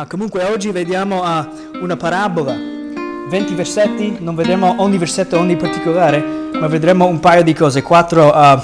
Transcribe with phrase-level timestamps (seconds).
[0.00, 1.46] Ah, comunque oggi vediamo uh,
[1.82, 7.52] una parabola, 20 versetti, non vedremo ogni versetto, ogni particolare, ma vedremo un paio di
[7.52, 8.58] cose, quattro uh,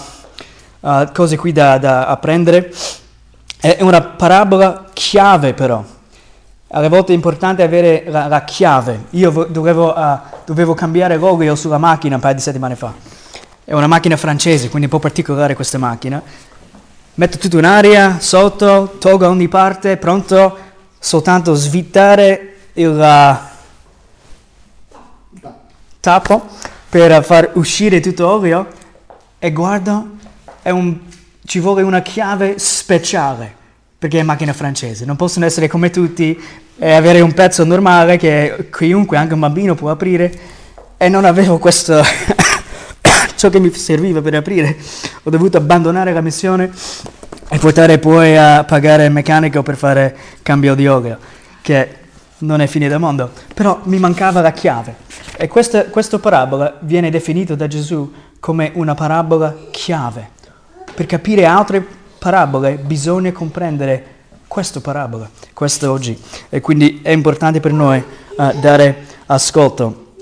[0.81, 2.73] uh, cose qui da, da, apprendere.
[3.61, 5.85] È una parabola chiave però,
[6.69, 9.05] alle volte è importante avere la, la chiave.
[9.11, 9.95] Io dovevo,
[10.47, 12.95] dovevo cambiare l'olio sulla macchina un paio di settimane fa.
[13.63, 16.23] È una macchina francese, quindi un po' particolare questa macchina.
[17.13, 20.65] Metto tutto in aria, sotto, tolgo ogni parte, pronto
[21.07, 23.41] soltanto svitare il
[26.01, 26.47] tappo
[26.89, 28.67] per far uscire tutto l'olio
[29.39, 30.17] e guardo,
[30.65, 30.99] un,
[31.45, 33.55] ci vuole una chiave speciale
[33.97, 36.37] perché è macchina francese, non possono essere come tutti
[36.77, 40.55] e avere un pezzo normale che chiunque, anche un bambino può aprire.
[40.97, 42.03] E non avevo questo
[43.37, 44.77] ciò che mi serviva per aprire,
[45.23, 46.73] ho dovuto abbandonare la missione
[47.49, 51.19] e portare poi a pagare il meccanico per fare cambio di olio,
[51.63, 51.89] che
[52.39, 54.97] non è fine del mondo, però mi mancava la chiave.
[55.37, 60.31] E questa, questa parabola viene definita da Gesù come una parabola chiave.
[60.95, 61.85] Per capire altre
[62.19, 64.15] parabole bisogna comprendere
[64.49, 66.19] questa parabola, questa oggi.
[66.49, 68.03] E quindi è importante per noi
[68.37, 70.15] uh, dare ascolto.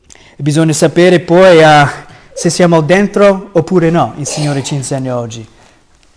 [0.00, 1.88] E bisogna sapere poi uh,
[2.34, 5.46] se siamo dentro oppure no, il Signore ci insegna oggi.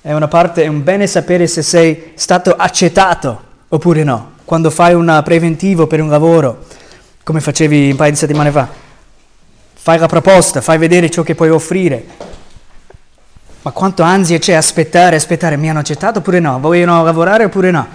[0.04, 4.32] È una parte, è un bene sapere se sei stato accettato oppure no.
[4.46, 6.66] Quando fai un preventivo per un lavoro,
[7.24, 8.68] come facevi un paio di settimane fa,
[9.74, 12.04] fai la proposta, fai vedere ciò che puoi offrire.
[13.62, 16.60] Ma quanto ansia c'è aspettare, aspettare, mi hanno accettato oppure no?
[16.60, 17.86] Vogliono lavorare oppure no?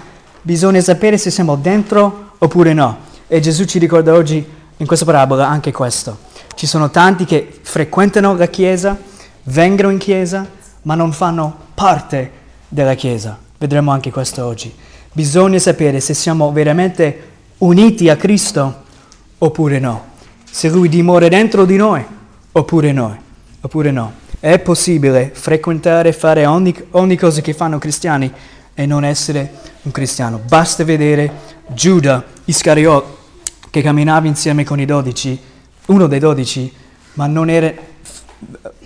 [0.42, 2.98] Bisogna sapere se siamo dentro oppure no.
[3.26, 6.18] E Gesù ci ricorda oggi in questa parabola anche questo.
[6.54, 8.96] Ci sono tanti che frequentano la Chiesa,
[9.42, 10.46] vengono in Chiesa,
[10.86, 12.30] ma non fanno parte
[12.68, 13.36] della Chiesa.
[13.58, 14.72] Vedremo anche questo oggi.
[15.12, 18.82] Bisogna sapere se siamo veramente uniti a Cristo
[19.38, 20.14] oppure no.
[20.48, 22.04] Se Lui dimora dentro di noi
[22.52, 23.24] oppure no.
[23.60, 24.12] Oppure no.
[24.38, 28.32] È possibile frequentare, fare ogni, ogni cosa che fanno cristiani
[28.72, 29.52] e non essere
[29.82, 30.40] un cristiano.
[30.46, 31.30] Basta vedere
[31.66, 33.04] Giuda Iscariot
[33.70, 35.38] che camminava insieme con i dodici,
[35.86, 36.72] uno dei dodici,
[37.14, 37.72] ma non era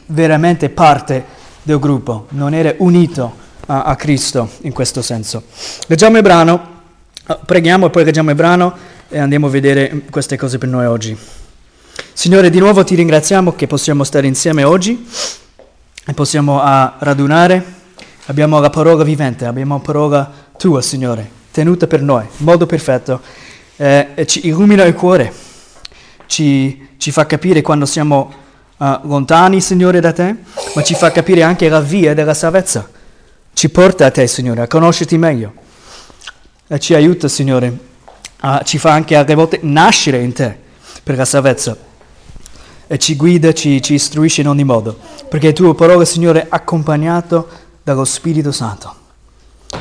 [0.06, 1.38] veramente parte
[1.70, 3.32] del gruppo, non era unito
[3.66, 5.44] a, a Cristo in questo senso.
[5.86, 6.78] Leggiamo il brano,
[7.46, 8.74] preghiamo e poi leggiamo il brano
[9.08, 11.16] e andiamo a vedere queste cose per noi oggi.
[12.12, 15.06] Signore, di nuovo ti ringraziamo che possiamo stare insieme oggi
[16.04, 17.78] e possiamo radunare.
[18.26, 23.20] Abbiamo la parola vivente, abbiamo la parola tua, Signore, tenuta per noi, in modo perfetto.
[23.76, 25.32] Eh, e ci illumina il cuore,
[26.26, 28.32] ci, ci fa capire quando siamo
[28.80, 30.34] uh, lontani, Signore, da te,
[30.74, 32.88] ma ci fa capire anche la via della salvezza.
[33.52, 35.52] Ci porta a te, Signore, a conoscerti meglio.
[36.66, 37.78] E ci aiuta, Signore,
[38.42, 40.56] uh, ci fa anche alle volte nascere in te
[41.02, 41.76] per la salvezza.
[42.86, 44.98] E ci guida, ci, ci istruisce in ogni modo.
[45.28, 47.48] Perché il tuo parola, Signore, è accompagnato
[47.82, 48.94] dallo Spirito Santo.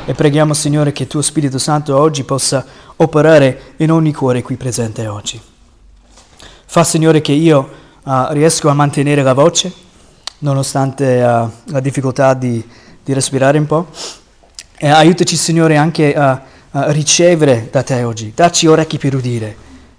[0.04, 2.64] E preghiamo, Signore, che tuo Spirito Santo oggi possa
[2.96, 5.40] operare in ogni cuore qui presente oggi.
[6.66, 9.72] Fa, Signore, che io uh, riesco a mantenere la voce,
[10.38, 12.62] nonostante uh, la difficoltà di,
[13.02, 13.86] di, respirare un po'.
[14.76, 18.32] E aiutaci, Signore, anche a, a ricevere da te oggi.
[18.34, 19.56] Dacci orecchi per udire,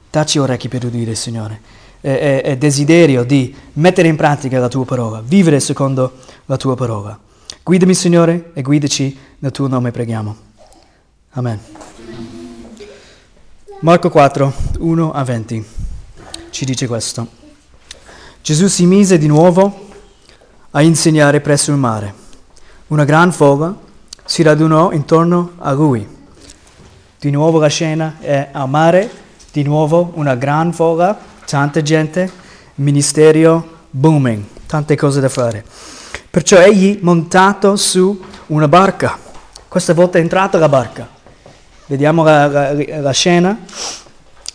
[0.09, 1.61] dacci orecchi per udire, Signore.
[2.03, 6.13] E, e, e desiderio di mettere in pratica la tua parola, vivere secondo
[6.45, 7.17] la tua parola.
[7.63, 10.35] Guidami, Signore, e guidaci nel tuo nome, preghiamo.
[11.31, 11.59] Amen.
[13.81, 15.65] Marco 4, 1 a 20
[16.51, 17.40] ci dice questo.
[18.41, 19.87] Gesù si mise di nuovo
[20.71, 22.11] a insegnare presso il mare.
[22.87, 23.75] Una gran folla
[24.25, 26.07] si radunò intorno a lui.
[27.19, 29.11] Di nuovo la scena è al mare,
[29.51, 31.15] di nuovo una gran folla,
[31.45, 32.31] tanta gente,
[32.75, 35.63] ministero booming, tante cose da fare.
[36.27, 39.19] Perciò egli montato su una barca,
[39.67, 41.07] questa volta è entrata la barca.
[41.85, 43.55] Vediamo la, la, la scena,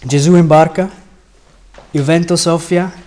[0.02, 0.90] Gesù in barca,
[1.92, 3.04] il vento soffia,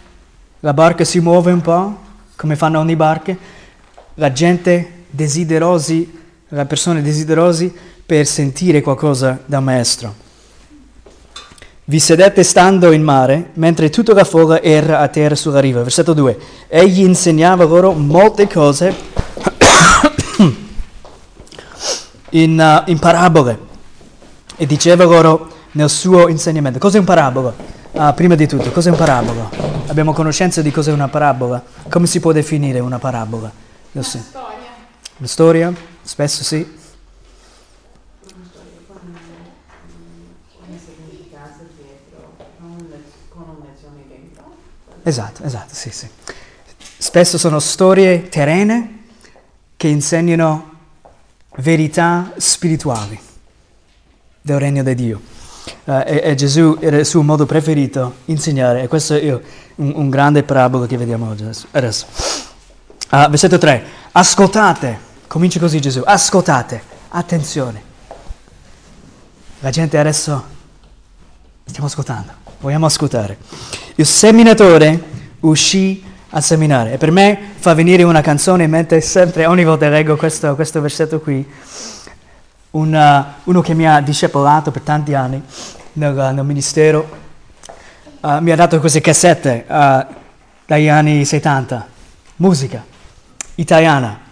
[0.62, 1.98] la barca si muove un po',
[2.36, 3.36] come fanno ogni barca,
[4.16, 7.74] la gente desiderosi, le persone desiderosi
[8.06, 10.28] per sentire qualcosa dal maestro.
[11.86, 15.82] Vi sedette stando in mare, mentre tutta la folla era a terra sulla riva.
[15.82, 16.38] Versetto 2.
[16.68, 18.94] Egli insegnava loro molte cose
[22.32, 23.60] in, uh, in parabole
[24.56, 26.78] e diceva loro nel suo insegnamento.
[26.78, 27.79] Cos'è un parabola?
[27.94, 29.50] Ah, prima di tutto, cos'è un parabola?
[29.88, 31.64] Abbiamo conoscenza di cos'è una parabola?
[31.90, 33.52] Come si può definire una parabola?
[33.92, 34.38] Una storia.
[35.18, 35.74] Una storia?
[36.04, 36.78] Spesso sì.
[45.02, 46.08] Esatto, esatto, sì, sì.
[46.98, 49.06] Spesso sono storie terrene
[49.76, 50.74] che insegnano
[51.56, 53.20] verità spirituali
[54.42, 55.39] del regno di Dio.
[55.86, 59.32] Eh, e, e Gesù era il suo modo preferito insegnare, e questo è
[59.76, 62.06] un, un grande parabola che vediamo oggi adesso.
[63.10, 67.82] Ah, versetto 3, ascoltate, comincia così Gesù, ascoltate, attenzione.
[69.60, 70.44] La gente adesso
[71.66, 73.38] stiamo ascoltando, vogliamo ascoltare.
[73.96, 75.04] Il seminatore
[75.42, 76.94] uscì a seminare.
[76.94, 80.56] E per me fa venire una canzone in mente sempre, ogni volta che leggo questo,
[80.56, 81.46] questo versetto qui,
[82.72, 85.42] una- uno che mi ha discepolato per tanti anni
[85.94, 87.10] nel, nel ministero,
[88.22, 90.06] uh, mi ha dato queste cassette uh,
[90.66, 91.88] dagli anni 70,
[92.38, 92.84] musica
[93.56, 94.28] italiana.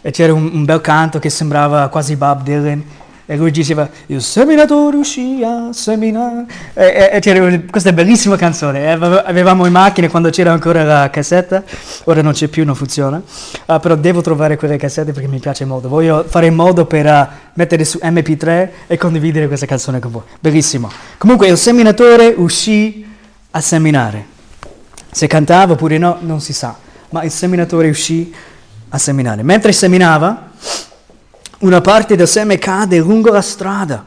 [0.00, 2.84] E c'era un, un bel canto che sembrava quasi Bob Dylan.
[3.28, 6.46] E lui diceva, il seminatore uscì a seminare.
[6.74, 8.82] E, e- questa bellissima canzone.
[8.82, 11.64] E ave- avevamo in macchina quando c'era ancora la cassetta.
[12.04, 13.20] Ora non c'è più, non funziona.
[13.66, 15.88] Ah, però devo trovare quelle cassette perché mi piace molto.
[15.88, 20.22] Voglio fare in modo per ah, mettere su MP3 e condividere questa canzone con voi.
[20.38, 20.88] Bellissimo.
[21.18, 23.04] Comunque il seminatore uscì
[23.50, 24.24] a seminare.
[25.10, 26.76] Se cantava oppure no, non si sa.
[27.10, 28.32] Ma il seminatore uscì
[28.90, 29.42] a seminare.
[29.42, 30.50] Mentre seminava,
[31.58, 34.04] una parte del seme cade lungo la strada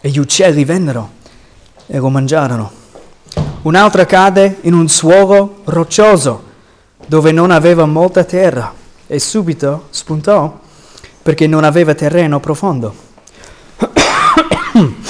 [0.00, 1.10] e gli uccelli vennero
[1.86, 2.70] e lo mangiarono.
[3.62, 6.50] Un'altra cade in un suolo roccioso
[7.06, 8.72] dove non aveva molta terra
[9.06, 10.60] e subito spuntò
[11.22, 12.94] perché non aveva terreno profondo.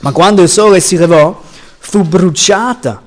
[0.00, 1.42] Ma quando il sole si levò,
[1.78, 3.02] fu bruciata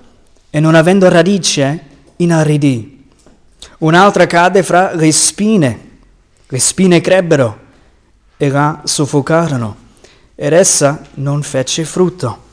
[0.50, 1.86] e non avendo radice,
[2.18, 3.06] inaridì.
[3.80, 5.88] Un'altra cade fra le spine.
[6.52, 7.60] Le spine crebbero
[8.36, 9.76] e la soffocarono,
[10.34, 12.48] ed essa non fece frutto.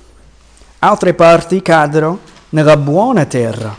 [0.81, 2.21] Altre parti caddero
[2.51, 3.75] nella buona terra,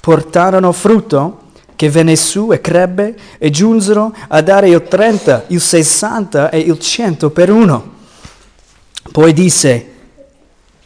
[0.00, 6.50] portarono frutto che venne su e crebbe e giunsero a dare il 30, il 60
[6.50, 7.94] e il 100 per uno.
[9.10, 9.72] Poi disse,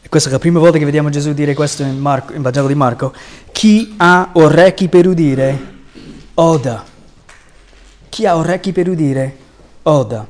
[0.00, 2.68] e questa è la prima volta che vediamo Gesù dire questo in, Marco, in Vangelo
[2.68, 3.12] di Marco,
[3.52, 5.72] chi ha orecchi per udire,
[6.32, 6.92] oda.
[8.14, 9.36] Chi ha orecchi per udire,
[9.82, 10.24] oda.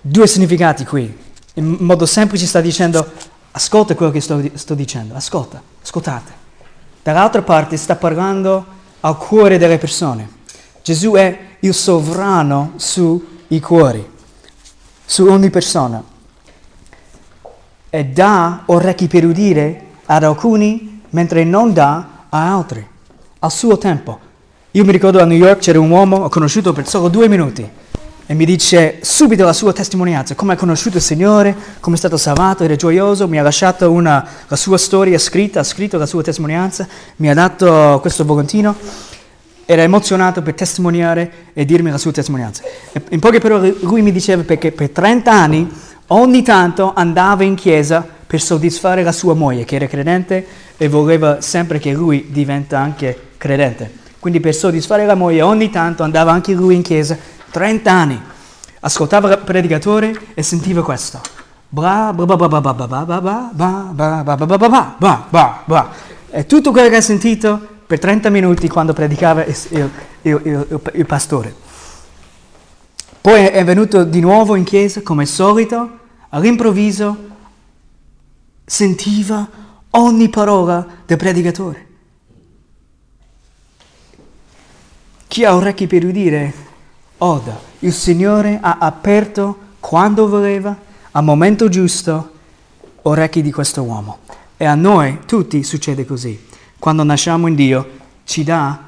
[0.00, 1.16] Due significati qui.
[1.54, 3.08] In modo semplice sta dicendo,
[3.52, 6.32] ascolta quello che sto, sto dicendo, ascolta, ascoltate.
[7.00, 8.66] Dall'altra parte sta parlando
[8.98, 10.28] al cuore delle persone.
[10.82, 14.04] Gesù è il sovrano sui cuori,
[15.04, 16.02] su ogni persona.
[17.90, 22.84] E dà orecchi per udire ad alcuni, mentre non dà a altri,
[23.38, 24.30] al suo tempo.
[24.74, 27.68] Io mi ricordo a New York c'era un uomo, ho conosciuto per solo due minuti,
[28.24, 32.16] e mi dice subito la sua testimonianza, come ha conosciuto il Signore, come è stato
[32.16, 36.22] salvato, era gioioso, mi ha lasciato una, la sua storia scritta, ha scritto la sua
[36.22, 38.74] testimonianza, mi ha dato questo volantino,
[39.66, 42.62] era emozionato per testimoniare e dirmi la sua testimonianza.
[42.92, 45.70] E in poche parole lui mi diceva perché per 30 anni
[46.06, 50.46] ogni tanto andava in chiesa per soddisfare la sua moglie che era credente
[50.78, 54.00] e voleva sempre che lui diventa anche credente.
[54.22, 57.18] Quindi per soddisfare la moglie ogni tanto andava anche lui in chiesa
[57.50, 58.22] 30 anni.
[58.78, 61.20] Ascoltava il predicatore e sentiva questo.
[66.30, 69.90] E tutto quello che ha sentito per 30 minuti quando predicava il, il,
[70.22, 71.52] il, il pastore.
[73.20, 75.98] Poi è venuto di nuovo in chiesa come al solito,
[76.28, 77.16] all'improvviso
[78.64, 79.48] sentiva
[79.90, 81.86] ogni parola del predicatore.
[85.32, 86.52] Chi ha orecchi per udire,
[87.16, 87.58] oda.
[87.78, 90.76] Il Signore ha aperto quando voleva,
[91.10, 92.32] al momento giusto,
[93.00, 94.18] orecchi di questo uomo.
[94.58, 96.38] E a noi tutti succede così.
[96.78, 97.88] Quando nasciamo in Dio,
[98.24, 98.78] ci dà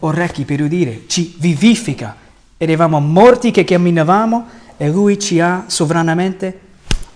[0.00, 2.14] orecchi per udire, ci vivifica.
[2.58, 4.46] Eravamo morti che camminavamo
[4.76, 6.60] e Lui ci ha sovranamente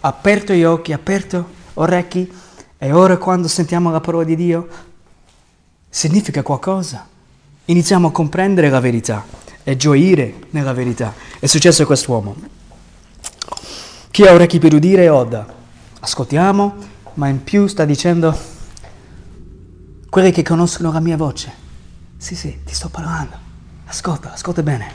[0.00, 2.32] aperto gli occhi, aperto orecchi.
[2.78, 4.66] E ora quando sentiamo la parola di Dio,
[5.90, 7.16] significa qualcosa.
[7.70, 9.26] Iniziamo a comprendere la verità
[9.62, 11.12] e gioire nella verità.
[11.38, 12.34] È successo a quest'uomo.
[14.10, 15.46] Chi ha orecchi per udire, oda.
[16.00, 16.74] Ascoltiamo,
[17.14, 18.34] ma in più sta dicendo
[20.08, 21.52] quelli che conoscono la mia voce.
[22.16, 23.36] Sì, sì, ti sto parlando.
[23.84, 24.90] Ascolta, ascolta bene.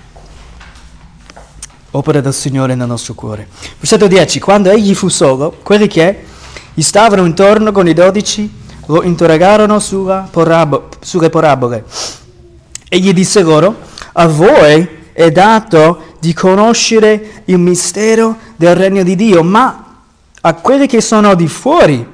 [1.91, 3.49] Opera del Signore nel nostro cuore.
[3.77, 4.39] Versetto 10.
[4.39, 6.25] Quando egli fu solo, quelli che
[6.73, 8.51] gli stavano intorno con i dodici
[8.87, 11.85] lo interrogarono sulle parabole.
[12.93, 13.75] E gli disse loro,
[14.11, 19.95] a voi è dato di conoscere il mistero del regno di Dio, ma
[20.39, 22.07] a quelli che sono di fuori,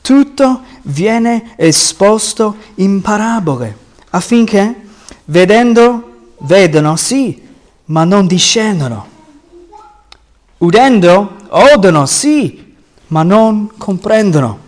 [0.00, 3.76] tutto viene esposto in parabole,
[4.10, 4.74] affinché
[5.26, 7.40] vedendo, vedano, sì,
[7.84, 9.06] ma non discendono.
[10.58, 12.74] Udendo, odono, sì,
[13.06, 14.58] ma non comprendono,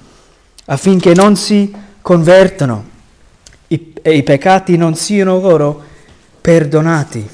[0.66, 2.89] affinché non si convertano
[4.03, 5.81] e i peccati non siano loro
[6.41, 7.29] perdonati.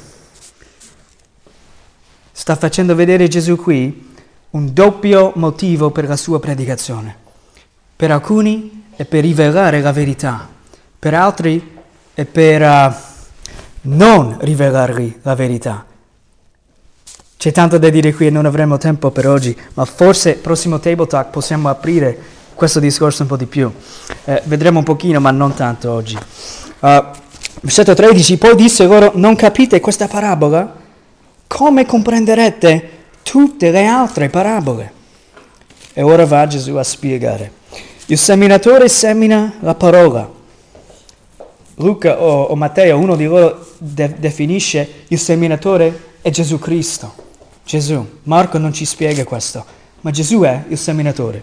[2.30, 4.12] Sta facendo vedere Gesù qui
[4.50, 7.16] un doppio motivo per la sua predicazione.
[7.96, 10.46] Per alcuni è per rivelare la verità,
[10.98, 11.74] per altri
[12.12, 12.94] è per uh,
[13.82, 15.86] non rivelargli la verità.
[17.38, 21.06] C'è tanto da dire qui e non avremo tempo per oggi, ma forse prossimo Table
[21.06, 22.18] Talk possiamo aprire
[22.56, 23.70] questo discorso un po' di più.
[24.24, 26.18] Eh, vedremo un pochino, ma non tanto oggi.
[26.80, 27.04] Uh,
[27.60, 30.74] versetto 13, poi disse loro, non capite questa parabola?
[31.46, 32.90] Come comprenderete
[33.22, 34.92] tutte le altre parabole?
[35.92, 37.52] E ora va Gesù a spiegare.
[38.06, 40.28] Il seminatore semina la parola.
[41.76, 47.12] Luca o, o Matteo, uno di loro de- definisce il seminatore è Gesù Cristo.
[47.64, 48.04] Gesù.
[48.24, 49.64] Marco non ci spiega questo,
[50.00, 51.42] ma Gesù è il seminatore.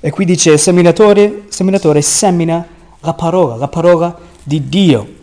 [0.00, 2.64] E qui dice seminatore, seminatore semina
[3.00, 5.14] la parola, la parola di Dio.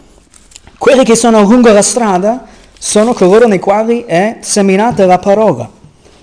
[0.78, 2.46] Quelli che sono lungo la strada
[2.78, 5.70] sono coloro nei quali è seminata la parola.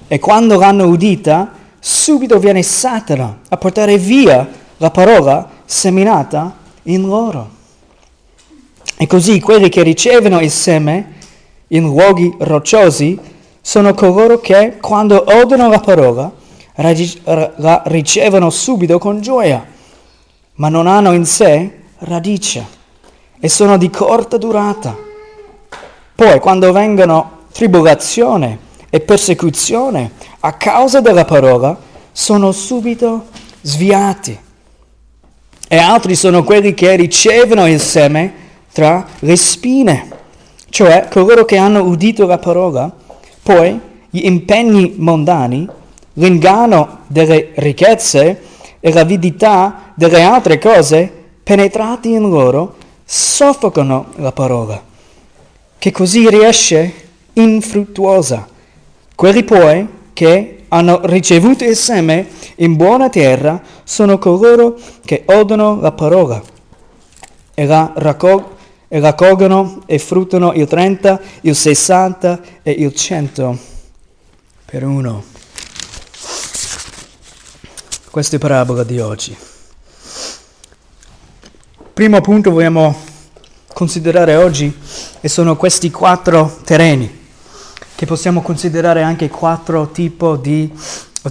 [0.06, 6.54] E quando l'hanno udita, subito viene Satana a portare via la parola seminata
[6.84, 7.48] in loro.
[8.98, 11.14] E così quelli che ricevono il seme
[11.68, 13.18] in luoghi rocciosi
[13.62, 16.40] sono coloro che, quando odono la parola,
[16.74, 19.64] la ricevono subito con gioia,
[20.54, 22.64] ma non hanno in sé radice
[23.40, 24.96] e sono di corta durata.
[26.14, 31.76] Poi, quando vengono tribolazione e persecuzione a causa della parola,
[32.12, 33.26] sono subito
[33.60, 34.38] sviati.
[35.68, 38.34] E altri sono quelli che ricevono il seme
[38.72, 40.10] tra le spine,
[40.68, 42.94] cioè coloro che hanno udito la parola
[43.42, 45.68] poi gli impegni mondani,
[46.14, 48.42] l'inganno delle ricchezze
[48.80, 51.10] e l'avidità delle altre cose
[51.42, 54.82] penetrati in loro soffocano la parola,
[55.78, 56.92] che così riesce
[57.34, 58.48] infruttuosa.
[59.14, 65.92] Quelli poi che hanno ricevuto il seme in buona terra sono coloro che odono la
[65.92, 66.42] parola
[67.54, 68.60] e la raccolgono
[68.94, 73.58] e raccolgono e fruttano il 30, il 60 e il 100
[74.66, 75.31] per uno.
[78.14, 79.34] La parabola di oggi.
[81.94, 82.94] Primo punto vogliamo
[83.72, 84.70] considerare oggi
[85.18, 87.20] e sono questi quattro terreni
[87.94, 90.70] che possiamo considerare anche quattro di,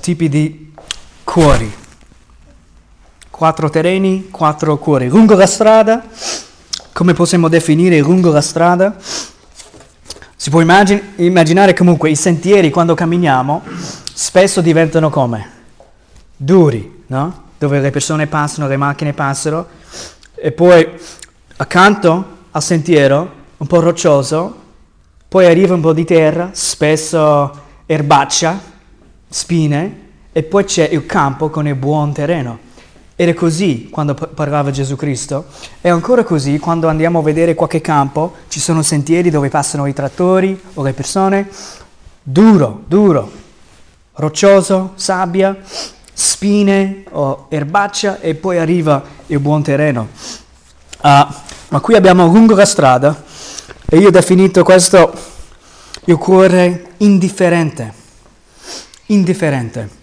[0.01, 0.73] tipi di
[1.23, 1.71] cuori.
[3.29, 5.07] Quattro terreni, quattro cuori.
[5.07, 6.03] Lungo la strada
[6.93, 8.95] come possiamo definire lungo la strada?
[10.35, 13.61] Si può immagin- immaginare comunque i sentieri quando camminiamo
[14.15, 15.60] spesso diventano come?
[16.43, 17.43] Duri, no?
[17.59, 19.67] Dove le persone passano, le macchine passano
[20.33, 20.87] e poi
[21.57, 24.55] accanto al sentiero, un po' roccioso,
[25.27, 28.59] poi arriva un po' di terra, spesso erbaccia,
[29.29, 29.99] spine
[30.31, 32.57] e poi c'è il campo con il buon terreno.
[33.15, 35.45] Era così quando parlava Gesù Cristo.
[35.79, 39.93] È ancora così quando andiamo a vedere qualche campo, ci sono sentieri dove passano i
[39.93, 41.47] trattori o le persone.
[42.23, 43.31] Duro, duro,
[44.13, 45.55] roccioso, sabbia,
[46.21, 50.09] spine o erbaccia e poi arriva il buon terreno.
[51.01, 51.27] Uh,
[51.69, 53.23] ma qui abbiamo lungo la strada
[53.89, 55.11] e io ho definito questo
[56.05, 57.93] il cuore indifferente.
[59.07, 59.99] Indifferente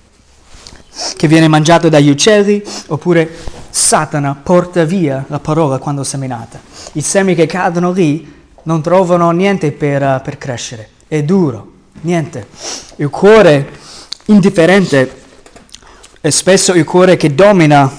[1.17, 3.31] che viene mangiato dagli uccelli, oppure
[3.71, 6.61] Satana porta via la parola quando seminata.
[6.95, 8.35] I semi che cadono lì
[8.65, 12.49] non trovano niente per, per crescere, è duro, niente.
[12.97, 13.71] Il cuore
[14.27, 15.27] indifferente
[16.29, 17.91] è spesso il cuore che domina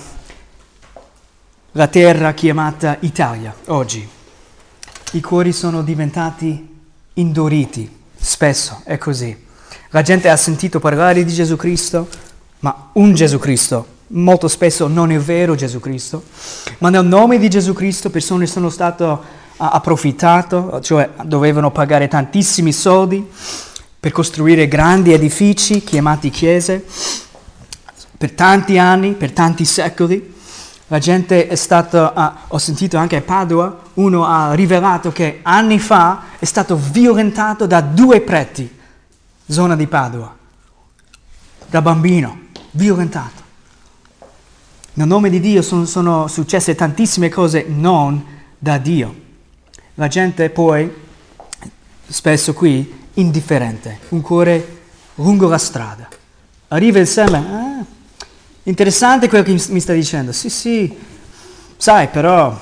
[1.71, 4.07] la terra chiamata Italia oggi.
[5.13, 6.77] I cuori sono diventati
[7.13, 9.35] induriti, spesso è così.
[9.89, 12.07] La gente ha sentito parlare di Gesù Cristo,
[12.59, 13.87] ma un Gesù Cristo.
[14.09, 16.25] Molto spesso non è vero Gesù Cristo,
[16.77, 19.19] ma nel nome di Gesù Cristo persone sono state uh,
[19.57, 23.27] approfittate, cioè dovevano pagare tantissimi soldi
[23.99, 26.85] per costruire grandi edifici chiamati chiese
[28.19, 30.35] per tanti anni, per tanti secoli.
[30.87, 35.79] La gente è stata, uh, ho sentito anche a Padova, uno ha rivelato che anni
[35.79, 38.77] fa è stato violentato da due preti,
[39.47, 40.35] zona di Padova,
[41.67, 43.41] da bambino violentato.
[44.95, 48.21] Nel nome di Dio sono, sono successe tantissime cose non
[48.57, 49.15] da Dio.
[49.93, 50.93] La gente poi,
[52.05, 54.79] spesso qui, indifferente, un cuore
[55.15, 56.07] lungo la strada.
[56.69, 57.68] Arriva il seme, ah,
[58.69, 60.95] interessante quello che mi sta dicendo, sì sì,
[61.75, 62.57] sai però,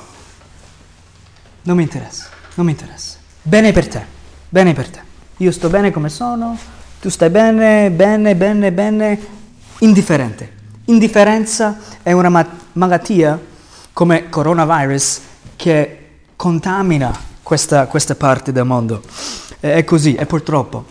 [1.64, 3.18] non mi interessa, non mi interessa.
[3.42, 4.06] Bene per te,
[4.50, 5.02] bene per te.
[5.38, 6.58] Io sto bene come sono,
[7.02, 9.20] tu stai bene, bene, bene, bene,
[9.80, 10.56] indifferente.
[10.86, 13.40] Indifferenza è una ma- malattia
[13.92, 15.20] come coronavirus
[15.58, 17.12] che contamina
[17.44, 19.04] questa, questa parte del mondo.
[19.60, 20.86] È così, è purtroppo.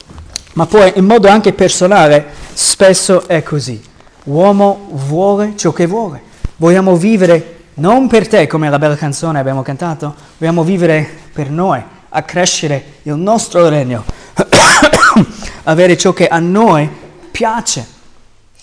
[0.52, 3.94] Ma poi in modo anche personale spesso è così.
[4.28, 6.20] L'uomo vuole ciò che vuole.
[6.56, 11.80] Vogliamo vivere non per te, come la bella canzone abbiamo cantato, vogliamo vivere per noi,
[12.08, 14.04] a crescere il nostro regno,
[15.64, 16.88] avere ciò che a noi
[17.30, 17.86] piace.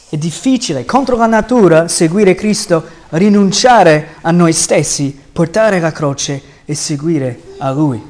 [0.10, 6.76] È difficile contro la natura seguire Cristo, rinunciare a noi stessi, portare la croce e
[6.76, 8.02] seguire a Lui.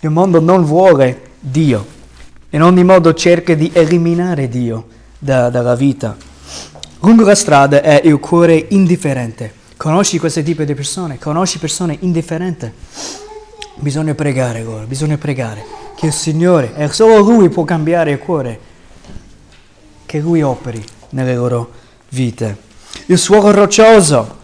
[0.00, 1.86] Il mondo non vuole Dio,
[2.50, 4.86] in ogni modo cerca di eliminare Dio
[5.24, 6.14] da, dalla vita.
[7.00, 9.62] Lungo la strada è il cuore indifferente.
[9.78, 11.18] Conosci questo tipo di persone?
[11.18, 12.70] Conosci persone indifferenti?
[13.76, 15.64] Bisogna pregare loro, bisogna pregare
[15.96, 18.60] che il Signore, e solo Lui può cambiare il cuore,
[20.04, 21.70] che Lui operi nelle loro
[22.10, 22.56] vite.
[23.06, 24.42] Il suolo roccioso,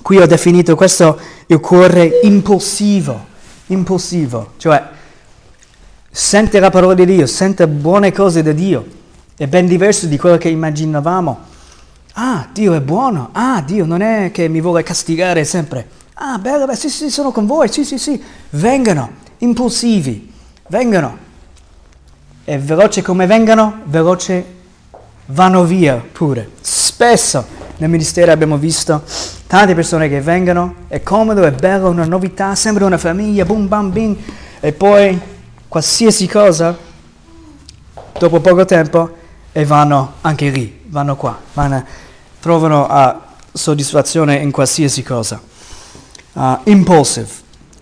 [0.00, 3.26] qui ho definito questo il cuore impulsivo,
[3.66, 4.82] impulsivo, cioè
[6.10, 9.04] sente la parola di Dio, sente buone cose da Dio,
[9.36, 11.38] è ben diverso di quello che immaginavamo.
[12.14, 15.86] Ah, Dio è buono, ah, Dio non è che mi vuole castigare sempre.
[16.14, 18.22] Ah, bello, beh, sì, sì, sono con voi, sì, sì, sì.
[18.50, 20.32] Vengano, impulsivi,
[20.68, 21.18] vengano.
[22.44, 24.54] E veloce come vengano, veloce
[25.26, 26.52] vanno via pure.
[26.62, 27.44] Spesso
[27.76, 29.02] nel ministero abbiamo visto
[29.46, 33.92] tante persone che vengono, è comodo, è bello, una novità, sembra una famiglia, boom, bam,
[33.92, 34.16] bing,
[34.60, 35.20] e poi
[35.68, 36.74] qualsiasi cosa,
[38.18, 39.24] dopo poco tempo,
[39.56, 41.82] e vanno anche lì, vanno qua, vanno,
[42.40, 43.20] trovano uh,
[43.56, 45.40] soddisfazione in qualsiasi cosa.
[46.34, 47.26] Uh, impulsive,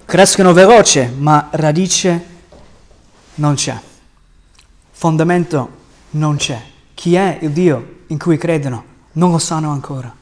[0.05, 2.27] crescono veloce, ma radice
[3.35, 3.77] non c'è,
[4.93, 5.69] fondamento
[6.11, 6.63] non c'è.
[6.95, 8.85] Chi è il Dio in cui credono?
[9.15, 10.15] Non lo sanno ancora.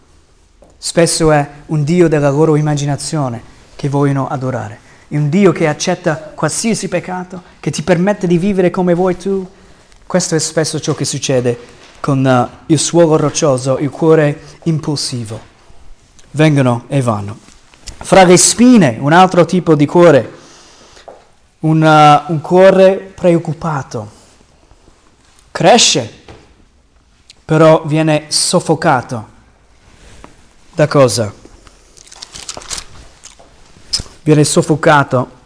[0.78, 3.42] Spesso è un Dio della loro immaginazione
[3.76, 8.94] che vogliono adorare un Dio che accetta qualsiasi peccato, che ti permette di vivere come
[8.94, 9.46] vuoi tu.
[10.06, 11.58] Questo è spesso ciò che succede
[12.00, 15.40] con uh, il suolo roccioso, il cuore impulsivo.
[16.32, 17.38] Vengono e vanno.
[17.84, 20.32] Fra le spine, un altro tipo di cuore,
[21.60, 24.10] un, uh, un cuore preoccupato.
[25.50, 26.12] Cresce,
[27.44, 29.28] però viene soffocato.
[30.74, 31.40] Da cosa?
[34.22, 35.40] viene soffocato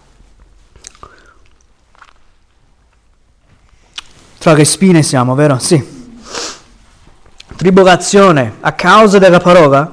[4.46, 5.58] tra le spine siamo, vero?
[5.58, 5.84] Sì.
[7.56, 9.92] Tribolazione a causa della parola?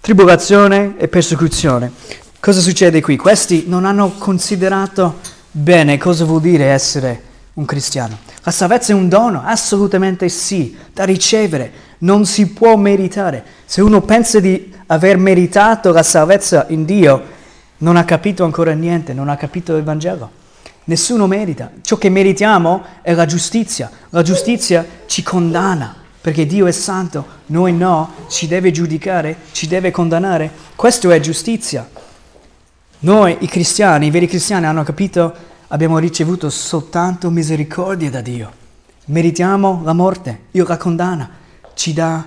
[0.00, 1.92] Tribolazione e persecuzione.
[2.40, 3.16] Cosa succede qui?
[3.16, 5.20] Questi non hanno considerato
[5.52, 8.18] bene cosa vuol dire essere un cristiano.
[8.42, 9.44] La salvezza è un dono?
[9.44, 13.44] Assolutamente sì, da ricevere, non si può meritare.
[13.64, 17.22] Se uno pensa di aver meritato la salvezza in Dio,
[17.78, 20.40] non ha capito ancora niente, non ha capito il Vangelo.
[20.84, 21.70] Nessuno merita.
[21.80, 23.90] Ciò che meritiamo è la giustizia.
[24.10, 29.90] La giustizia ci condanna, perché Dio è santo, noi no, ci deve giudicare, ci deve
[29.90, 30.50] condannare.
[30.74, 31.88] Questo è giustizia.
[33.00, 35.32] Noi, i cristiani, i veri cristiani, hanno capito,
[35.68, 38.52] abbiamo ricevuto soltanto misericordia da Dio.
[39.06, 41.28] Meritiamo la morte, Dio la condanna,
[41.74, 42.24] ci dà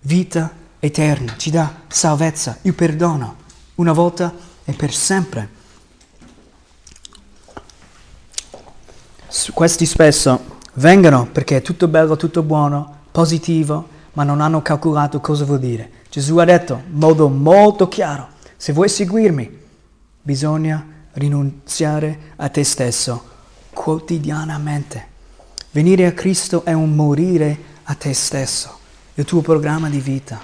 [0.00, 3.36] vita eterna, ci dà salvezza, il perdono,
[3.76, 5.56] una volta e per sempre.
[9.52, 15.44] Questi spesso vengono perché è tutto bello, tutto buono, positivo, ma non hanno calcolato cosa
[15.44, 15.90] vuol dire.
[16.08, 19.58] Gesù ha detto in modo molto chiaro, se vuoi seguirmi,
[20.22, 23.22] bisogna rinunziare a te stesso
[23.74, 25.06] quotidianamente.
[25.72, 28.78] Venire a Cristo è un morire a te stesso,
[29.14, 30.40] il tuo programma di vita.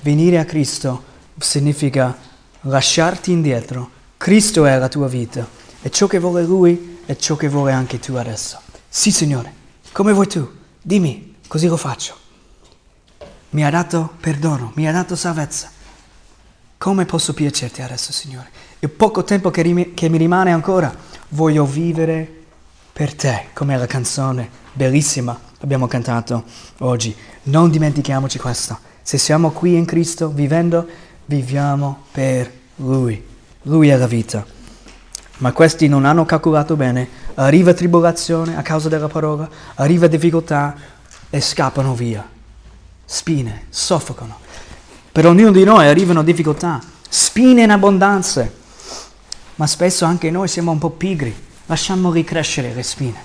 [0.00, 1.02] Venire a Cristo
[1.36, 2.16] significa
[2.62, 3.90] lasciarti indietro.
[4.16, 7.98] Cristo è la tua vita e ciò che vuole Lui è ciò che vuole anche
[7.98, 8.60] tu adesso.
[8.88, 9.52] Sì, Signore,
[9.92, 10.48] come vuoi tu?
[10.80, 12.16] Dimmi, così lo faccio.
[13.50, 15.70] Mi ha dato perdono, mi ha dato salvezza.
[16.78, 18.48] Come posso piacerti adesso, Signore?
[18.78, 20.94] Il poco tempo che, rim- che mi rimane ancora,
[21.30, 22.38] voglio vivere
[22.92, 26.44] per te, come la canzone bellissima abbiamo cantato
[26.78, 27.14] oggi.
[27.44, 28.78] Non dimentichiamoci questo.
[29.02, 30.86] Se siamo qui in Cristo vivendo,
[31.24, 33.22] viviamo per Lui.
[33.62, 34.44] Lui è la vita.
[35.40, 37.08] Ma questi non hanno calcolato bene.
[37.34, 40.74] Arriva tribolazione a causa della parola, arriva difficoltà
[41.30, 42.26] e scappano via.
[43.04, 44.38] Spine, soffocano.
[45.12, 48.48] Per ognuno di noi arrivano difficoltà, spine in abbondanza.
[49.56, 51.34] Ma spesso anche noi siamo un po' pigri.
[51.66, 53.22] Lasciamo ricrescere le spine.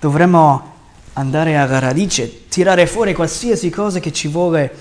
[0.00, 0.72] Dovremmo
[1.14, 4.74] andare alla radice, tirare fuori qualsiasi cosa che ci vuole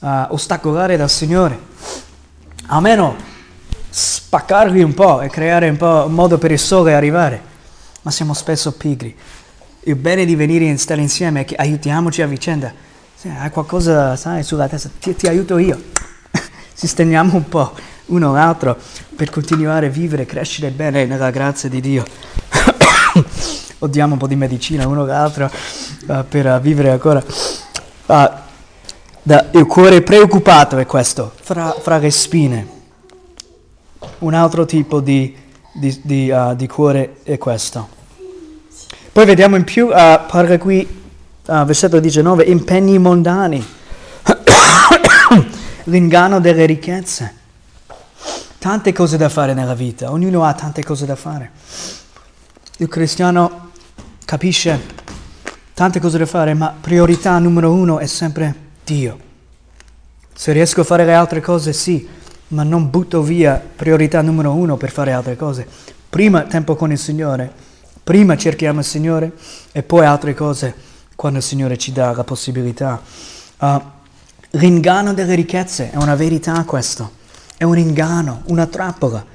[0.00, 1.58] uh, ostacolare dal Signore.
[2.66, 3.16] Almeno
[3.96, 7.40] spaccarli un po' e creare un po' un modo per il sole arrivare.
[8.02, 9.16] Ma siamo spesso pigri.
[9.84, 12.72] Il bene di venire e stare insieme è che aiutiamoci a vicenda.
[13.14, 15.80] Se hai qualcosa, sai, sulla testa, ti, ti aiuto io.
[16.74, 17.72] Sistemiamo un po'
[18.06, 18.76] uno l'altro
[19.14, 22.04] per continuare a vivere e crescere bene nella grazia di Dio.
[23.78, 25.48] o diamo un po' di medicina uno l'altro
[26.06, 27.22] uh, per uh, vivere ancora.
[28.06, 28.30] Uh,
[29.22, 32.73] da, il cuore preoccupato è questo, fra, fra, le spine.
[34.18, 35.34] Un altro tipo di,
[35.72, 37.88] di, di, di, cuore è questo.
[39.12, 41.02] Poi vediamo in più, parla qui,
[41.44, 43.64] versetto 19, impegni mondani,
[45.84, 47.42] l'inganno delle ricchezze.
[48.58, 51.50] Tante cose da fare nella vita, ognuno ha tante cose da fare.
[52.78, 53.70] Il cristiano
[54.24, 54.80] capisce
[55.74, 59.18] tante cose da fare, ma priorità numero uno è sempre Dio.
[60.34, 62.08] Se riesco a fare le altre cose, sì,
[62.54, 65.66] ma non butto via priorità numero uno per fare altre cose.
[66.08, 67.52] Prima tempo con il Signore,
[68.02, 69.32] prima cerchiamo il Signore
[69.72, 70.72] e poi altre cose
[71.16, 73.02] quando il Signore ci dà la possibilità.
[73.58, 73.80] Uh,
[74.50, 77.10] l'inganno delle ricchezze è una verità questo,
[77.56, 79.32] è un inganno, una trappola.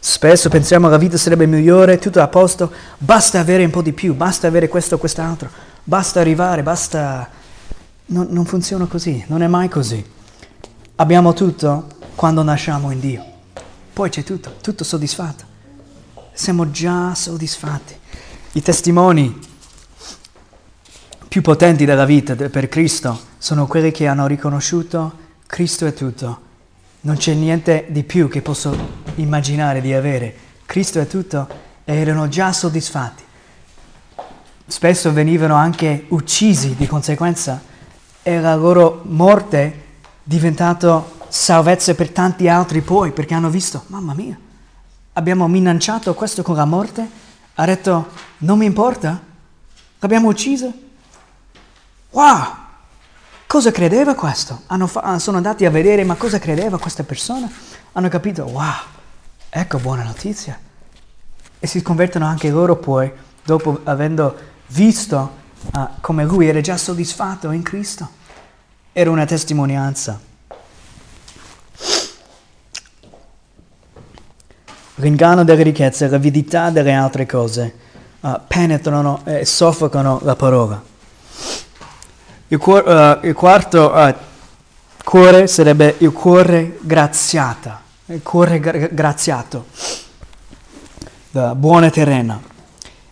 [0.00, 3.92] Spesso pensiamo che la vita sarebbe migliore, tutto a posto, basta avere un po' di
[3.92, 5.48] più, basta avere questo o quest'altro,
[5.82, 7.36] basta arrivare, basta...
[8.10, 10.02] Non, non funziona così, non è mai così.
[10.96, 13.24] Abbiamo tutto quando nasciamo in Dio.
[13.92, 15.44] Poi c'è tutto, tutto soddisfatto.
[16.32, 17.96] Siamo già soddisfatti.
[18.54, 19.38] I testimoni
[21.28, 26.40] più potenti della vita per Cristo sono quelli che hanno riconosciuto Cristo è tutto
[27.02, 28.76] non c'è niente di più che posso
[29.14, 30.34] immaginare di avere.
[30.66, 31.46] Cristo è tutto
[31.84, 33.22] e erano già soddisfatti.
[34.66, 37.62] Spesso venivano anche uccisi di conseguenza
[38.24, 39.84] e la loro morte
[40.24, 44.38] diventato salvezza per tanti altri poi perché hanno visto, mamma mia,
[45.14, 47.08] abbiamo minacciato questo con la morte,
[47.54, 49.20] ha detto non mi importa,
[49.98, 50.72] l'abbiamo ucciso.
[52.10, 52.66] Wow!
[53.46, 54.62] Cosa credeva questo?
[54.86, 57.50] Fa- ah, sono andati a vedere ma cosa credeva questa persona?
[57.92, 58.74] Hanno capito, wow,
[59.48, 60.58] ecco buona notizia.
[61.58, 63.10] E si convertono anche loro poi,
[63.42, 64.36] dopo avendo
[64.68, 65.36] visto
[65.72, 68.08] uh, come lui era già soddisfatto in Cristo.
[68.92, 70.27] Era una testimonianza.
[75.00, 77.72] L'inganno delle ricchezze, l'avidità delle altre cose
[78.20, 80.82] uh, penetrano e soffocano la parola.
[82.48, 84.12] Il, cuor, uh, il quarto uh,
[85.04, 89.66] cuore sarebbe il cuore graziata, il cuore gra- graziato,
[91.30, 92.40] la buona terrena.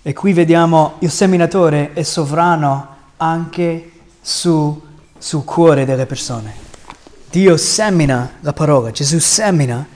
[0.02, 4.82] E qui vediamo il seminatore è sovrano anche su,
[5.16, 6.52] sul cuore delle persone.
[7.30, 9.94] Dio semina la parola, Gesù semina,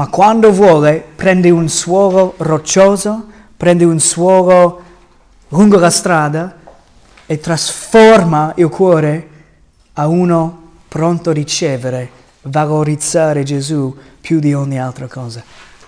[0.00, 4.82] ma quando vuole prende un suolo roccioso, prende un suolo
[5.48, 6.56] lungo la strada
[7.26, 9.28] e trasforma il cuore
[9.92, 12.10] a uno pronto a ricevere,
[12.44, 15.42] valorizzare Gesù più di ogni altra cosa.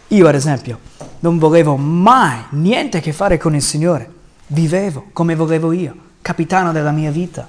[0.09, 0.79] Io, ad esempio,
[1.20, 4.11] non volevo mai niente a che fare con il Signore.
[4.48, 7.48] Vivevo come volevo io, capitano della mia vita,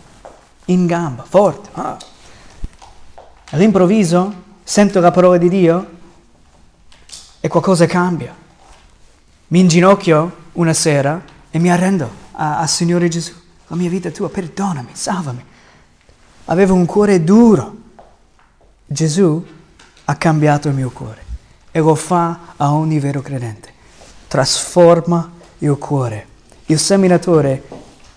[0.67, 1.69] in gamba, forte.
[1.73, 1.97] Ah.
[3.49, 6.01] All'improvviso sento la parola di Dio
[7.45, 8.33] e qualcosa cambia.
[9.47, 13.33] Mi inginocchio una sera e mi arrendo al Signore Gesù
[13.67, 15.43] la mia vita è tua, perdonami, salvami.
[16.45, 17.75] Avevo un cuore duro.
[18.85, 19.45] Gesù
[20.05, 21.21] ha cambiato il mio cuore
[21.71, 23.73] e lo fa a ogni vero credente.
[24.29, 26.27] Trasforma il cuore.
[26.67, 27.63] Il seminatore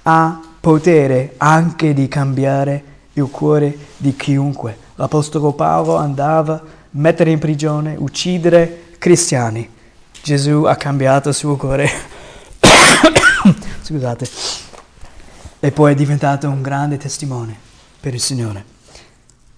[0.03, 2.85] ha potere anche di cambiare
[3.15, 4.77] il cuore di chiunque.
[4.95, 9.69] L'Apostolo Paolo andava a mettere in prigione, uccidere cristiani.
[10.23, 11.91] Gesù ha cambiato il suo cuore.
[13.83, 14.65] Scusate
[15.67, 17.59] e poi è diventato un grande testimone
[17.99, 18.75] per il Signore.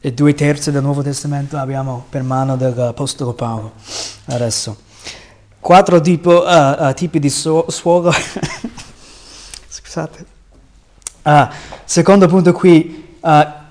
[0.01, 3.73] E due terzi del Nuovo Testamento abbiamo per mano dell'Apostolo Paolo.
[4.27, 4.77] Adesso,
[5.61, 8.11] quattro tipo, uh, uh, tipi di su- suolo.
[9.69, 10.25] Scusate.
[11.23, 11.53] Ah,
[11.85, 13.65] secondo punto qui, ah,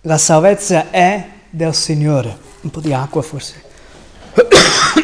[0.00, 2.38] la salvezza è del Signore.
[2.62, 3.62] Un po' di acqua forse.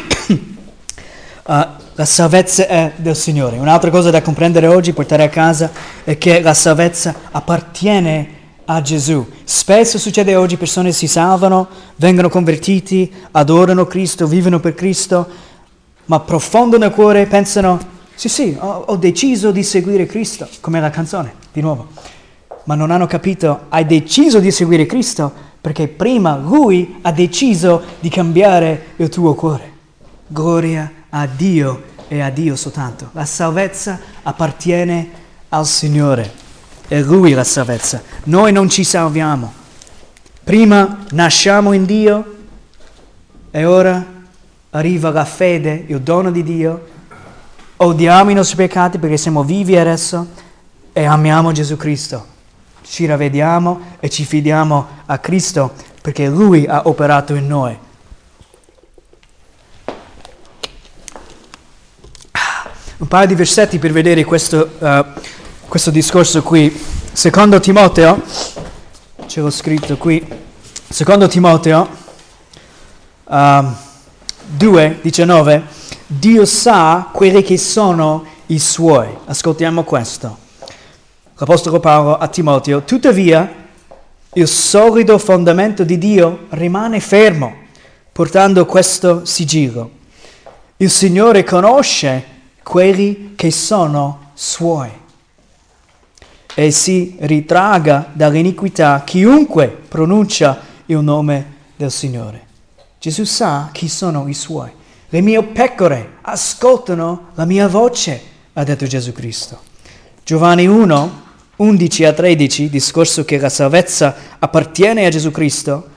[1.53, 3.57] Ah, la salvezza è del Signore.
[3.57, 5.69] Un'altra cosa da comprendere oggi, portare a casa,
[6.05, 8.29] è che la salvezza appartiene
[8.63, 9.27] a Gesù.
[9.43, 15.27] Spesso succede oggi, persone si salvano, vengono convertiti, adorano Cristo, vivono per Cristo,
[16.05, 17.77] ma profondo nel cuore pensano,
[18.15, 21.89] sì sì, ho, ho deciso di seguire Cristo, come la canzone, di nuovo.
[22.63, 28.07] Ma non hanno capito, hai deciso di seguire Cristo perché prima Lui ha deciso di
[28.07, 29.69] cambiare il tuo cuore.
[30.27, 33.09] Gloria a Dio e a Dio soltanto.
[33.13, 35.09] La salvezza appartiene
[35.49, 36.31] al Signore.
[36.87, 38.01] È Lui la salvezza.
[38.25, 39.53] Noi non ci salviamo.
[40.43, 42.35] Prima nasciamo in Dio
[43.51, 44.05] e ora
[44.71, 46.87] arriva la fede, il dono di Dio.
[47.77, 50.27] Odiamo i nostri peccati perché siamo vivi adesso
[50.93, 52.25] e amiamo Gesù Cristo.
[52.83, 57.77] Ci ravvediamo e ci fidiamo a Cristo perché Lui ha operato in noi.
[63.01, 65.03] Un paio di versetti per vedere questo, uh,
[65.67, 66.71] questo discorso qui.
[67.11, 68.21] Secondo Timoteo,
[69.25, 70.23] ce l'ho scritto qui,
[70.87, 71.89] secondo Timoteo
[73.23, 73.65] uh,
[74.45, 75.63] 2, 19,
[76.05, 79.07] Dio sa quelli che sono i suoi.
[79.25, 80.37] Ascoltiamo questo.
[81.37, 83.51] L'Apostolo Paolo a Timoteo, tuttavia
[84.33, 87.51] il solido fondamento di Dio rimane fermo,
[88.11, 89.89] portando questo sigillo.
[90.77, 92.31] Il Signore conosce
[92.63, 94.89] quelli che sono suoi
[96.53, 102.47] e si ritraga dall'iniquità chiunque pronuncia il nome del Signore.
[102.99, 104.71] Gesù sa chi sono i suoi.
[105.09, 108.21] Le mie pecore ascoltano la mia voce,
[108.53, 109.59] ha detto Gesù Cristo.
[110.23, 111.21] Giovanni 1,
[111.55, 115.89] 11 a 13, discorso che la salvezza appartiene a Gesù Cristo,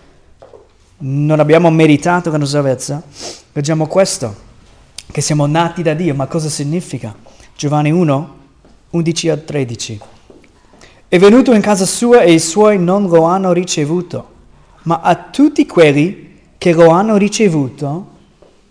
[0.98, 3.02] non abbiamo meritato la nostra salvezza,
[3.52, 4.34] leggiamo questo,
[5.10, 7.14] che siamo nati da Dio, ma cosa significa?
[7.56, 8.36] Giovanni 1,
[8.90, 10.00] 11 a 13.
[11.06, 14.28] È venuto in casa sua e i suoi non lo hanno ricevuto,
[14.82, 18.08] ma a tutti quelli che lo hanno ricevuto,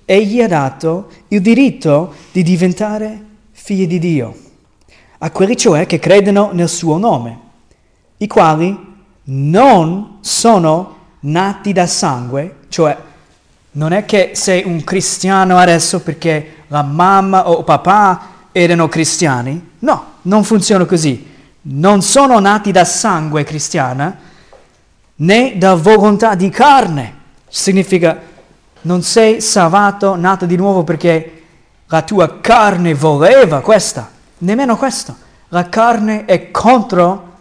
[0.06, 4.36] egli ha dato il diritto di diventare figli di Dio,
[5.20, 7.40] a quelli cioè che credono nel suo nome,
[8.18, 8.78] i quali
[9.26, 12.98] non sono nati da sangue, cioè
[13.74, 20.06] non è che sei un cristiano adesso perché la mamma o papà erano cristiani, no,
[20.24, 21.32] non funziona così
[21.66, 24.18] non sono nati da sangue cristiana
[25.16, 27.22] né da volontà di carne.
[27.48, 28.20] Significa
[28.82, 31.44] non sei salvato, nato di nuovo perché
[31.88, 34.10] la tua carne voleva questa,
[34.40, 35.16] nemmeno questo.
[35.50, 37.32] La carne è contro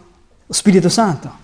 [0.45, 1.41] lo Spirito Santo.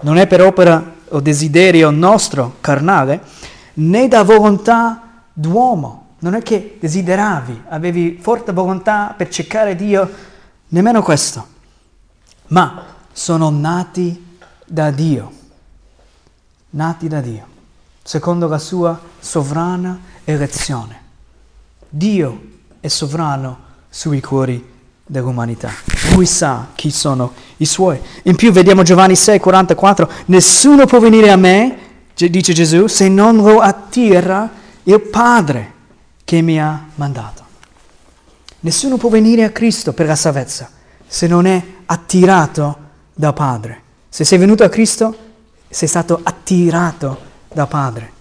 [0.00, 3.22] Non è per opera o desiderio nostro carnale,
[3.74, 6.04] né da volontà d'uomo.
[6.18, 10.10] Non è che desideravi, avevi forte volontà per cercare Dio
[10.68, 11.46] nemmeno questo,
[12.48, 15.32] ma sono nati da Dio,
[16.70, 17.46] nati da Dio,
[18.02, 21.02] secondo la sua sovrana elezione.
[21.88, 22.40] Dio
[22.80, 24.74] è sovrano sui cuori
[25.06, 25.70] dell'umanità.
[26.12, 28.00] Lui sa chi sono i suoi.
[28.24, 31.78] In più vediamo Giovanni 6, 44, nessuno può venire a me,
[32.14, 34.50] dice Gesù, se non lo attira
[34.82, 35.72] il Padre
[36.24, 37.44] che mi ha mandato.
[38.60, 40.70] Nessuno può venire a Cristo per la salvezza
[41.06, 42.78] se non è attirato
[43.14, 43.82] da Padre.
[44.08, 45.16] Se sei venuto a Cristo,
[45.68, 47.18] sei stato attirato
[47.52, 48.12] da Padre.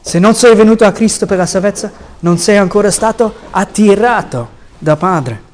[0.00, 4.48] Se non sei venuto a Cristo per la salvezza, non sei ancora stato attirato
[4.78, 5.48] da Padre.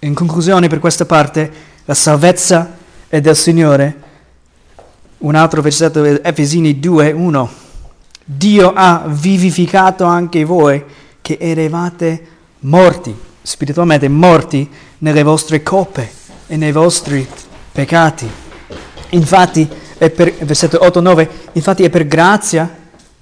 [0.00, 1.50] In conclusione, per questa parte,
[1.84, 2.76] la salvezza
[3.08, 4.02] è del Signore.
[5.18, 7.50] Un altro versetto è Efesini 2, 1.
[8.24, 10.84] Dio ha vivificato anche voi
[11.20, 12.26] che eravate
[12.60, 16.10] morti spiritualmente morti nelle vostre coppe
[16.46, 17.26] e nei vostri
[17.72, 18.30] peccati.
[19.10, 22.70] Infatti, è per, versetto 8-9, infatti è per grazia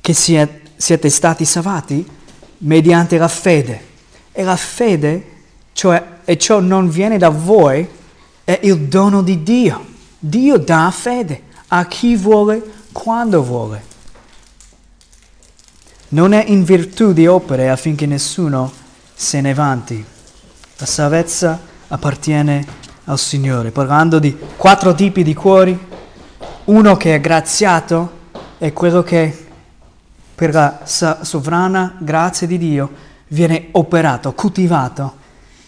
[0.00, 2.04] che siete stati salvati
[2.58, 3.84] mediante la fede.
[4.32, 5.35] E la fede,
[5.76, 7.86] cioè, e ciò non viene da voi,
[8.44, 9.84] è il dono di Dio.
[10.18, 12.62] Dio dà fede a chi vuole,
[12.92, 13.84] quando vuole.
[16.08, 18.72] Non è in virtù di opere affinché nessuno
[19.12, 20.02] se ne vanti.
[20.78, 22.64] La salvezza appartiene
[23.04, 23.70] al Signore.
[23.70, 25.78] Parlando di quattro tipi di cuori,
[26.64, 28.12] uno che è graziato
[28.56, 29.46] è quello che
[30.34, 32.90] per la sovrana grazia di Dio
[33.28, 35.24] viene operato, coltivato,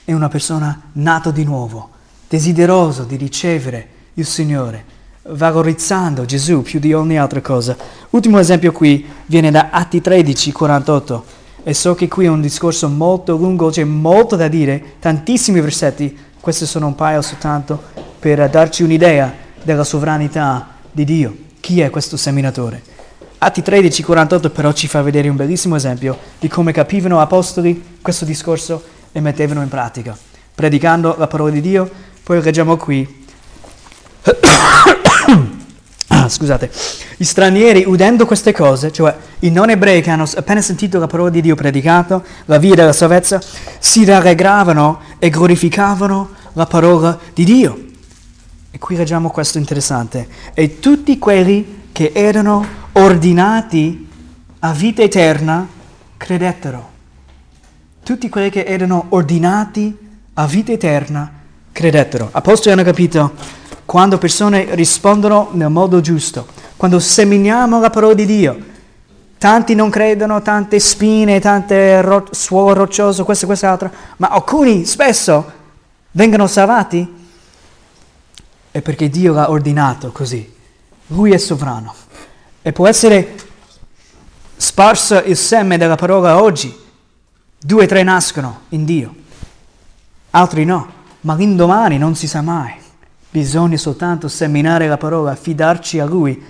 [0.08, 1.90] è una persona nata di nuovo,
[2.30, 4.82] desideroso di ricevere il Signore,
[5.24, 7.76] valorizzando Gesù più di ogni altra cosa.
[8.08, 11.24] Ultimo esempio qui viene da Atti 13, 48.
[11.62, 16.16] E so che qui è un discorso molto lungo, c'è molto da dire, tantissimi versetti,
[16.40, 17.78] questi sono un paio soltanto
[18.18, 19.30] per darci un'idea
[19.62, 21.36] della sovranità di Dio.
[21.60, 22.82] Chi è questo seminatore?
[23.36, 28.24] Atti 13, 48 però ci fa vedere un bellissimo esempio di come capivano apostoli questo
[28.24, 30.16] discorso e mettevano in pratica,
[30.54, 31.90] predicando la parola di Dio.
[32.22, 33.24] Poi leggiamo qui.
[36.28, 36.70] Scusate,
[37.16, 41.30] gli stranieri udendo queste cose, cioè i non ebrei che hanno appena sentito la parola
[41.30, 43.40] di Dio predicato, la via della salvezza,
[43.78, 47.84] si rallegravano e glorificavano la parola di Dio.
[48.70, 50.28] E qui leggiamo questo interessante.
[50.54, 54.06] E tutti quelli che erano ordinati
[54.60, 55.66] a vita eterna
[56.16, 56.96] credettero.
[58.08, 59.94] Tutti quelli che erano ordinati
[60.32, 61.30] a vita eterna
[61.70, 62.30] credettero.
[62.32, 63.34] Apostoli hanno capito
[63.84, 66.46] quando persone rispondono nel modo giusto,
[66.78, 68.58] quando seminiamo la parola di Dio.
[69.36, 75.52] Tanti non credono, tante spine, tante ro- suolo roccioso, questo e quest'altro, ma alcuni spesso
[76.12, 77.14] vengono salvati
[78.70, 80.50] è perché Dio l'ha ordinato così.
[81.08, 81.94] Lui è sovrano.
[82.62, 83.34] E può essere
[84.56, 86.86] sparso il seme della parola oggi.
[87.60, 89.12] Due o tre nascono in Dio,
[90.30, 90.86] altri no,
[91.22, 92.72] ma l'indomani non si sa mai.
[93.30, 96.40] Bisogna soltanto seminare la parola, fidarci a Lui,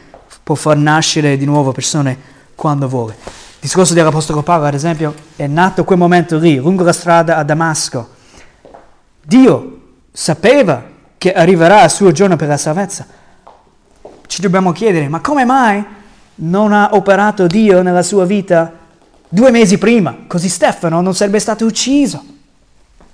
[0.42, 2.16] può far nascere di nuovo persone
[2.54, 3.16] quando vuole.
[3.24, 7.42] Il discorso dell'Apostolo Paolo, ad esempio, è nato quel momento lì, lungo la strada a
[7.42, 8.10] Damasco.
[9.22, 9.80] Dio
[10.12, 10.84] sapeva
[11.16, 13.06] che arriverà il suo giorno per la salvezza.
[14.26, 15.82] Ci dobbiamo chiedere, ma come mai
[16.36, 18.77] non ha operato Dio nella sua vita
[19.28, 20.16] due mesi prima?
[20.26, 22.24] Così Stefano non sarebbe stato ucciso.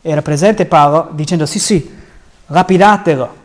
[0.00, 1.90] Era presente Paolo dicendo, sì sì,
[2.46, 3.42] lapidatelo,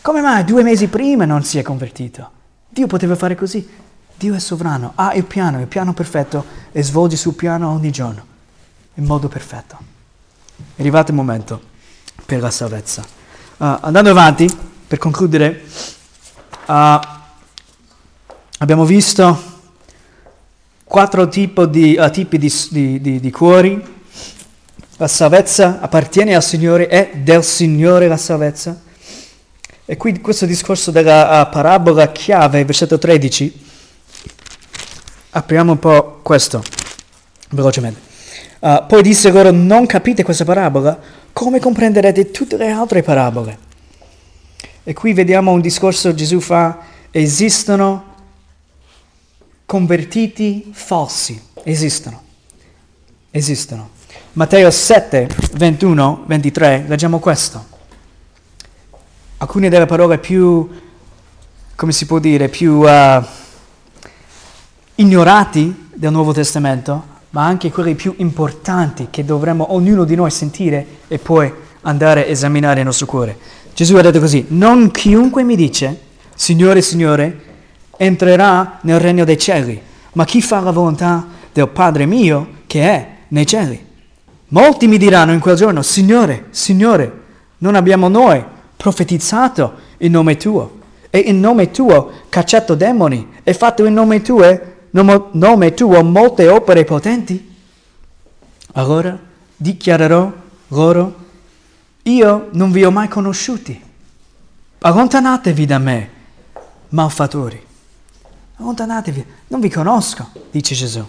[0.00, 2.30] come mai due mesi prima non si è convertito?
[2.68, 3.68] Dio poteva fare così.
[4.16, 8.24] Dio è sovrano, ha il piano, il piano perfetto e svolge suo piano ogni giorno,
[8.94, 9.76] in modo perfetto.
[10.76, 11.60] È arrivato il momento
[12.24, 13.02] per la salvezza.
[13.02, 14.48] Uh, andando avanti,
[14.86, 15.64] per concludere,
[16.66, 17.00] uh,
[18.58, 19.55] abbiamo visto
[20.86, 23.94] quattro di, uh, tipi di, di, di, cuori.
[24.98, 28.80] La salvezza appartiene al Signore, è del Signore la salvezza.
[29.84, 33.64] E qui questo discorso della uh, parabola chiave, versetto 13,
[35.30, 36.62] apriamo un po' questo,
[37.50, 38.00] velocemente.
[38.60, 40.98] Uh, poi disse loro, non capite questa parabola?
[41.32, 43.58] Come comprenderete tutte le altre parabole?
[44.82, 46.78] E qui vediamo un discorso Gesù fa,
[47.10, 48.14] esistono
[49.66, 52.22] convertiti falsi, esistono,
[53.30, 53.90] esistono.
[54.32, 57.74] Matteo 7, 21, 23, leggiamo questo
[59.38, 60.68] alcune delle parole più,
[61.74, 63.22] come si può dire, più uh,
[64.94, 70.86] ignorati del Nuovo Testamento, ma anche quelle più importanti che dovremmo ognuno di noi sentire
[71.08, 71.52] e poi
[71.82, 73.38] andare a esaminare il nostro cuore.
[73.74, 76.00] Gesù ha detto così, non chiunque mi dice,
[76.34, 77.40] Signore, Signore,
[77.96, 79.80] entrerà nel regno dei cieli,
[80.12, 83.84] ma chi fa la volontà del Padre mio che è nei cieli.
[84.48, 87.24] Molti mi diranno in quel giorno, Signore, Signore,
[87.58, 88.44] non abbiamo noi
[88.76, 90.78] profetizzato in nome tuo
[91.10, 96.84] e in nome tuo cacciato demoni e fatto in nome tuo, nome tuo molte opere
[96.84, 97.54] potenti?
[98.72, 99.18] Allora
[99.56, 100.30] dichiarerò
[100.68, 101.14] loro,
[102.02, 103.80] io non vi ho mai conosciuti,
[104.78, 106.10] allontanatevi da me,
[106.90, 107.65] malfattori.
[108.58, 111.04] Allontanatevi, non vi conosco, dice Gesù.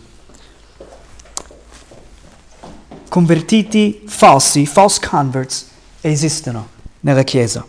[3.08, 5.68] Convertiti falsi, false converts,
[6.02, 6.68] esistono
[7.00, 7.66] nella Chiesa.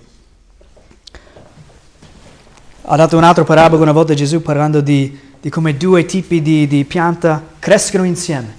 [2.83, 6.85] Ha dato un'altra parabola una volta Gesù parlando di, di come due tipi di, di
[6.85, 8.57] pianta crescono insieme.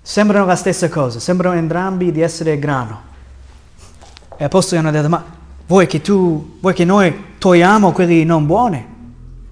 [0.00, 3.02] Sembrano la stessa cosa, sembrano entrambi di essere grano.
[4.38, 5.22] E apostoli hanno detto, ma
[5.66, 8.96] vuoi che, tu, vuoi che noi togliamo quelli non buoni?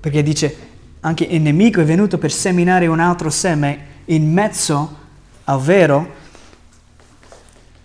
[0.06, 0.56] Perché dice,
[1.00, 4.96] anche il nemico è venuto per seminare un altro seme in mezzo
[5.42, 6.14] al vero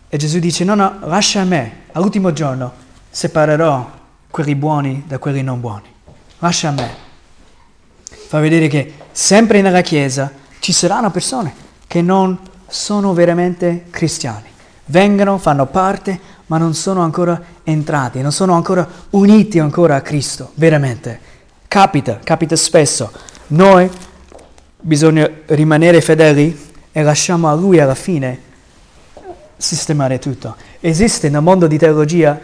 [0.08, 2.74] e Gesù dice, no, no, lascia a me, all'ultimo giorno
[3.10, 3.90] separerò
[4.30, 5.88] quelli buoni da quelli non buoni.
[6.38, 6.92] Lascia a me.
[8.28, 11.52] Fa vedere che sempre nella Chiesa ci saranno persone
[11.88, 14.48] che non sono veramente cristiani.
[14.86, 20.52] Vengono, fanno parte, ma non sono ancora entrati, non sono ancora uniti ancora a Cristo,
[20.54, 21.31] veramente.
[21.72, 23.10] Capita, capita spesso.
[23.48, 23.90] Noi
[24.82, 28.38] bisogna rimanere fedeli e lasciamo a Lui alla fine
[29.56, 30.58] sistemare tutto.
[30.82, 32.38] Esiste nel mondo di teologia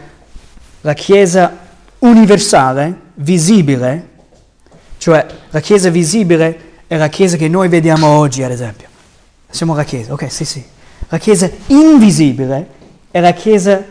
[0.80, 1.58] la Chiesa
[2.00, 4.08] universale, visibile,
[4.98, 8.88] cioè la Chiesa visibile è la Chiesa che noi vediamo oggi, ad esempio.
[9.50, 10.64] Siamo la Chiesa, ok, sì, sì.
[11.10, 12.70] La Chiesa invisibile
[13.12, 13.84] è la Chiesa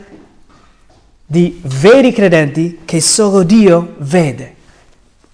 [1.26, 4.54] di veri credenti che solo Dio vede.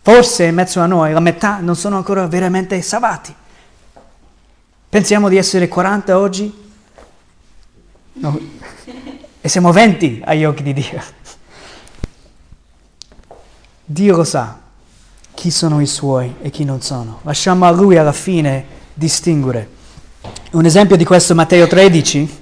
[0.02, 3.34] Forse in mezzo a noi la metà non sono ancora veramente salvati.
[4.88, 6.52] Pensiamo di essere 40 oggi?
[8.14, 8.38] No.
[9.40, 11.02] E siamo 20 agli occhi di Dio.
[13.84, 14.58] Dio lo sa
[15.34, 17.20] chi sono i suoi e chi non sono.
[17.22, 19.68] Lasciamo a Lui alla fine distinguere.
[20.52, 22.40] Un esempio di questo Matteo 13,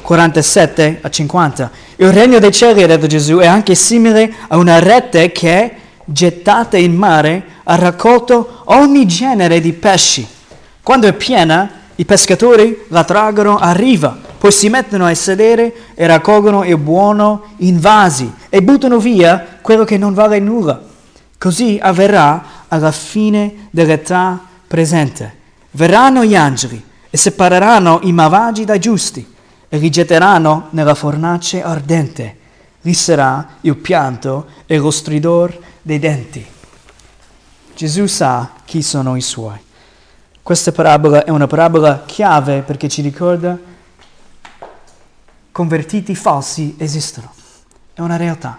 [0.00, 1.70] 47 a 50.
[1.96, 5.74] Il regno dei cieli, ha detto Gesù, è anche simile a una rete che,
[6.10, 10.26] gettata in mare, ha raccolto ogni genere di pesci.
[10.82, 16.06] Quando è piena, i pescatori la traggono a riva, poi si mettono a sedere e
[16.06, 20.80] raccolgono il buono in vasi e buttano via quello che non vale nulla.
[21.36, 25.36] Così avverrà alla fine dell'età presente.
[25.72, 29.34] Verranno gli angeli e separeranno i malvagi dai giusti
[29.68, 32.36] e li getteranno nella fornace ardente.
[32.82, 36.44] Lì sarà il pianto e lo stridor dei denti.
[37.74, 39.58] Gesù sa chi sono i suoi.
[40.42, 43.58] Questa parabola è una parabola chiave perché ci ricorda
[45.52, 47.32] convertiti falsi esistono.
[47.92, 48.58] È una realtà.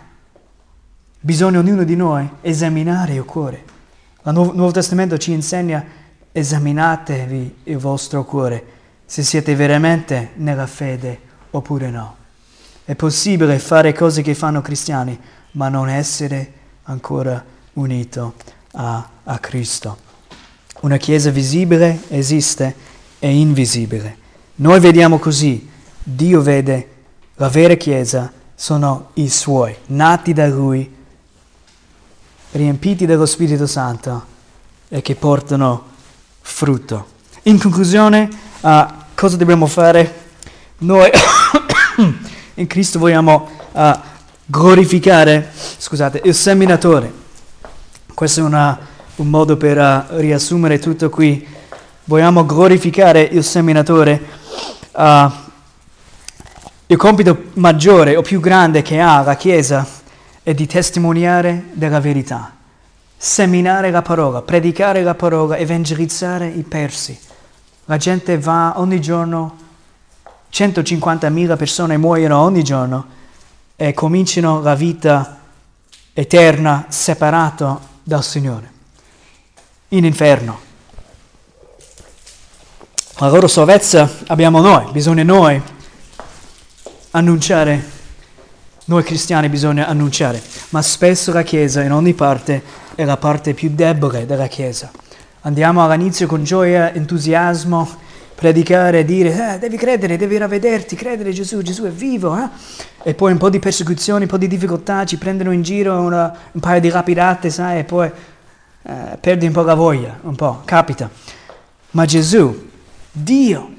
[1.19, 3.63] Bisogna ognuno di noi esaminare il cuore.
[4.25, 5.83] Il Nuovo Testamento ci insegna
[6.31, 8.63] esaminatevi il vostro cuore
[9.05, 11.19] se siete veramente nella fede
[11.51, 12.18] oppure no.
[12.89, 15.15] È possibile fare cose che fanno cristiani,
[15.51, 16.53] ma non essere
[16.85, 18.33] ancora unito
[18.71, 19.95] a, a Cristo.
[20.79, 22.75] Una chiesa visibile esiste
[23.19, 24.17] e invisibile.
[24.55, 25.69] Noi vediamo così,
[26.01, 26.89] Dio vede,
[27.35, 30.91] la vera chiesa sono i suoi, nati da Lui,
[32.53, 34.25] riempiti dello Spirito Santo
[34.87, 35.89] e che portano
[36.41, 37.05] frutto.
[37.43, 38.27] In conclusione,
[38.61, 40.21] uh, cosa dobbiamo fare?
[40.79, 41.11] Noi
[42.59, 43.91] in Cristo vogliamo uh,
[44.45, 47.11] glorificare, scusate, il seminatore.
[48.13, 48.77] Questo è una,
[49.15, 51.45] un modo per uh, riassumere tutto qui.
[52.05, 54.37] Vogliamo glorificare il seminatore.
[56.87, 59.87] il compito maggiore o più grande che ha la Chiesa
[60.41, 62.53] è di testimoniare della verità
[63.21, 67.19] seminare la parola, predicare la parola, evangelizzare i persi.
[67.83, 69.57] La gente va ogni giorno,
[70.51, 73.17] 150.000 persone muoiono ogni giorno
[73.75, 75.39] e cominciano la vita
[76.13, 78.71] eterna separato dal Signore,
[79.89, 80.59] in inferno.
[83.17, 85.61] La loro salvezza abbiamo noi, bisogna noi
[87.11, 87.97] annunciare,
[88.85, 92.63] noi cristiani bisogna annunciare, ma spesso la Chiesa in ogni parte
[92.95, 94.91] è la parte più debole della Chiesa.
[95.41, 97.87] Andiamo all'inizio con gioia, entusiasmo,
[98.39, 102.37] predicare, dire, eh, devi credere, devi ravvederti, credere Gesù, Gesù è vivo.
[102.37, 102.47] Eh?
[103.03, 106.33] E poi un po' di persecuzioni, un po' di difficoltà, ci prendono in giro una,
[106.53, 108.09] un paio di rapidate, sai, e poi
[108.83, 111.09] eh, perdi un po' la voglia, un po', capita.
[111.91, 112.69] Ma Gesù,
[113.11, 113.73] Dio,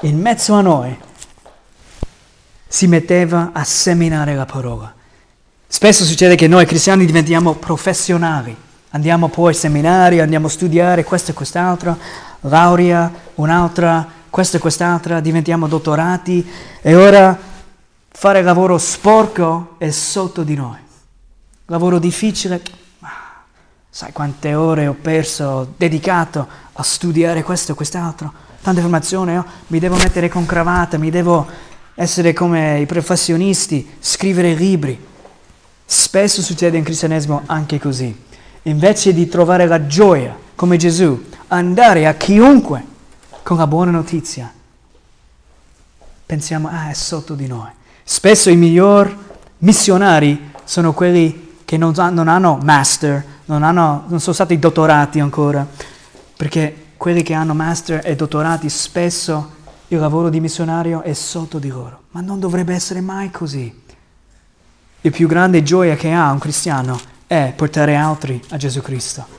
[0.00, 0.98] in mezzo a noi,
[2.66, 4.94] si metteva a seminare la parola.
[5.66, 8.56] Spesso succede che noi cristiani diventiamo professionali,
[8.92, 11.98] andiamo poi ai seminari, andiamo a studiare questo e quest'altro,
[12.40, 16.46] laurea, un'altra, questo e quest'altra, diventiamo dottorati
[16.80, 17.36] e ora
[18.08, 20.78] fare lavoro sporco è sotto di noi.
[21.66, 22.62] Lavoro difficile,
[23.90, 28.32] sai quante ore ho perso, dedicato a studiare questo e quest'altro,
[28.62, 31.46] tanta informazione, oh, mi devo mettere con cravatta, mi devo
[31.94, 35.06] essere come i professionisti, scrivere libri.
[35.84, 38.26] Spesso succede in cristianesimo anche così.
[38.62, 42.84] Invece di trovare la gioia, come Gesù, andare a chiunque
[43.42, 44.52] con la buona notizia,
[46.24, 47.70] pensiamo, ah, è sotto di noi.
[48.04, 49.16] Spesso i migliori
[49.58, 55.66] missionari sono quelli che non, non hanno master, non, hanno, non sono stati dottorati ancora,
[56.36, 59.56] perché quelli che hanno master e dottorati spesso
[59.88, 63.82] il lavoro di missionario è sotto di loro, ma non dovrebbe essere mai così.
[65.00, 69.37] La più grande gioia che ha un cristiano è portare altri a Gesù Cristo.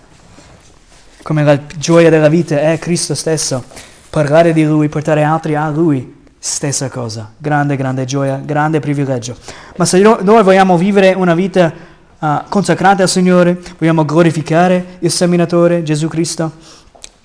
[1.21, 3.63] Come la gioia della vita è Cristo stesso.
[4.09, 7.33] Parlare di Lui, portare altri a Lui, stessa cosa.
[7.37, 9.35] Grande, grande gioia, grande privilegio.
[9.75, 11.71] Ma se noi vogliamo vivere una vita
[12.17, 16.53] uh, consacrata al Signore, vogliamo glorificare il seminatore Gesù Cristo,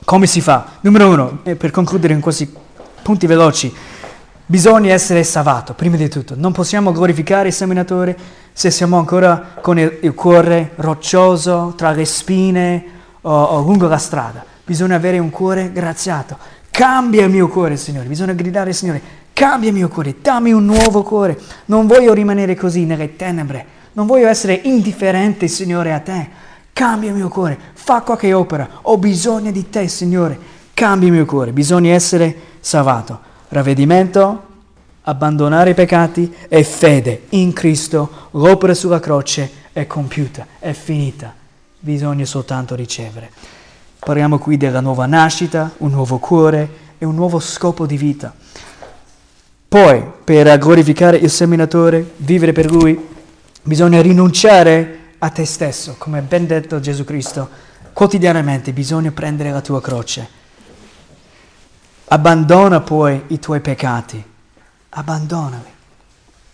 [0.05, 0.67] come si fa?
[0.81, 2.53] Numero uno, per concludere in questi
[3.03, 3.73] punti veloci,
[4.47, 6.35] Bisogna essere salvato, prima di tutto.
[6.37, 8.15] Non possiamo glorificare il seminatore
[8.53, 12.85] se siamo ancora con il, il cuore roccioso, tra le spine
[13.25, 14.45] o, o lungo la strada.
[14.65, 16.37] Bisogna avere un cuore graziato.
[16.71, 18.09] Cambia il mio cuore, Signore.
[18.09, 19.03] Bisogna gridare Signore,
[19.33, 21.39] cambia il mio cuore, dammi un nuovo cuore.
[21.67, 23.67] Non voglio rimanere così nelle tenebre.
[23.93, 26.29] Non voglio essere indifferente, Signore, a te.
[26.73, 28.69] Cambia il mio cuore, fa qualche opera.
[28.83, 30.39] Ho bisogno di te, Signore.
[30.75, 31.53] Cambia il mio cuore.
[31.53, 34.43] Bisogna essere salvato ravvedimento,
[35.03, 41.33] abbandonare i peccati e fede in Cristo, l'opera sulla croce è compiuta, è finita,
[41.85, 43.31] bisogna soltanto ricevere.
[43.99, 48.35] Parliamo qui della nuova nascita, un nuovo cuore e un nuovo scopo di vita.
[49.69, 52.99] Poi, per glorificare il seminatore, vivere per lui,
[53.63, 57.49] bisogna rinunciare a te stesso, come ben detto Gesù Cristo.
[57.93, 60.43] Quotidianamente bisogna prendere la tua croce
[62.07, 64.23] Abbandona poi i tuoi peccati,
[64.91, 65.73] abbandonali.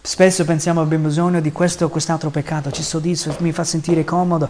[0.01, 4.49] Spesso pensiamo abbiamo bisogno di questo o quest'altro peccato, ci soddisfa, mi fa sentire comodo.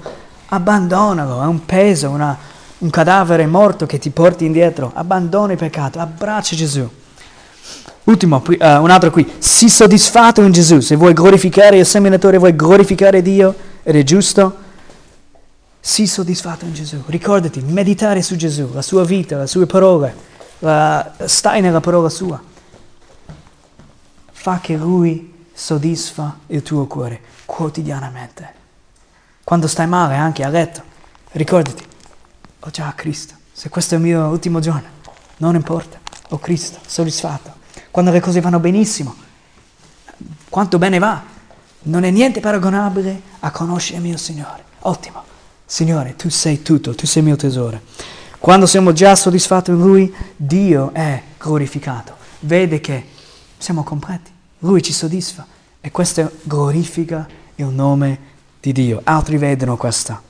[0.53, 2.37] Abbandonalo, è un peso, una,
[2.79, 4.91] un cadavere morto che ti porti indietro.
[4.95, 6.89] Abbandona il peccato, abbraccia Gesù.
[8.05, 9.31] Ultimo, uh, un altro qui.
[9.39, 10.81] Sii soddisfatto in Gesù.
[10.81, 14.57] Se vuoi glorificare il seminatore, vuoi glorificare Dio ed è giusto,
[15.79, 17.01] sii soddisfatto in Gesù.
[17.07, 20.29] Ricordati, meditare su Gesù, la sua vita, le sue parole
[20.61, 22.41] la, stai nella parola sua.
[24.33, 28.59] Fa che Lui soddisfa il tuo cuore quotidianamente.
[29.51, 30.81] Quando stai male, anche a letto,
[31.33, 31.83] ricordati,
[32.61, 33.35] ho già Cristo.
[33.51, 34.87] Se questo è il mio ultimo giorno,
[35.39, 35.99] non importa,
[36.29, 37.55] ho Cristo, soddisfatto.
[37.91, 39.13] Quando le cose vanno benissimo,
[40.49, 41.21] quanto bene va,
[41.83, 44.63] non è niente paragonabile a conoscere il mio Signore.
[44.83, 45.25] Ottimo.
[45.67, 47.81] Signore, tu sei tutto, tu sei il mio tesoro.
[48.39, 52.15] Quando siamo già soddisfatti in Lui, Dio è glorificato.
[52.39, 53.05] Vede che
[53.59, 54.31] siamo completi.
[54.61, 55.45] Lui ci soddisfa.
[55.81, 57.27] E questo glorifica
[57.57, 58.29] il nome
[58.61, 59.01] di Dio.
[59.05, 60.21] Altri vedono questo.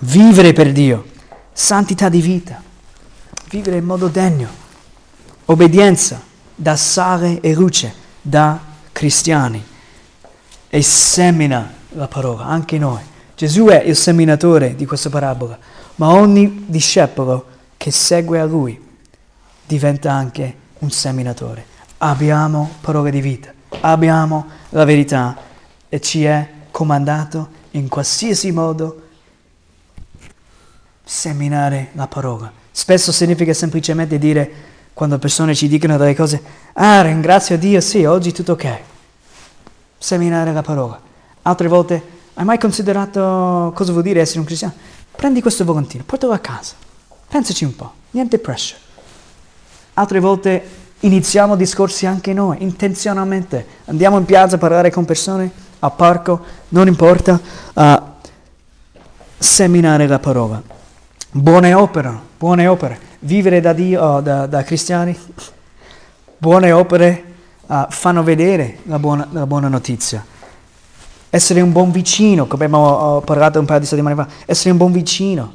[0.00, 1.04] Vivere per Dio.
[1.52, 2.62] Santità di vita.
[3.48, 4.48] Vivere in modo degno.
[5.46, 6.22] Obbedienza
[6.54, 8.58] da sale e luce, da
[8.92, 9.64] cristiani.
[10.68, 13.02] E semina la parola, anche noi.
[13.34, 15.58] Gesù è il seminatore di questa parabola
[16.00, 17.44] ma ogni discepolo
[17.76, 18.88] che segue a lui
[19.66, 21.66] diventa anche un seminatore.
[21.98, 25.36] Abbiamo parole di vita, abbiamo la verità
[25.90, 26.48] e ci è
[26.80, 29.02] comandato in qualsiasi modo
[31.04, 32.50] seminare la parola.
[32.70, 34.50] Spesso significa semplicemente dire,
[34.94, 38.78] quando persone ci dicono delle cose, ah ringrazio Dio, sì, oggi tutto ok.
[39.98, 40.98] Seminare la parola.
[41.42, 42.02] Altre volte,
[42.32, 44.72] hai mai considerato cosa vuol dire essere un cristiano?
[45.14, 46.76] Prendi questo volantino, portalo a casa.
[47.28, 48.80] Pensaci un po', niente pressure.
[49.92, 50.66] Altre volte
[51.00, 53.66] iniziamo discorsi anche noi, intenzionalmente.
[53.84, 57.38] Andiamo in piazza a parlare con persone, al parco, non importa,
[57.74, 58.14] a
[59.36, 60.62] seminare la parola.
[61.30, 62.98] Buone opere, buone opere.
[63.20, 65.18] Vivere da Dio, oh, da, da, cristiani,
[66.38, 67.24] buone opere
[67.66, 70.24] uh, fanno vedere la buona, la buona notizia
[71.30, 74.90] essere un buon vicino, come abbiamo parlato un paio di settimane fa, essere un buon
[74.90, 75.52] vicino,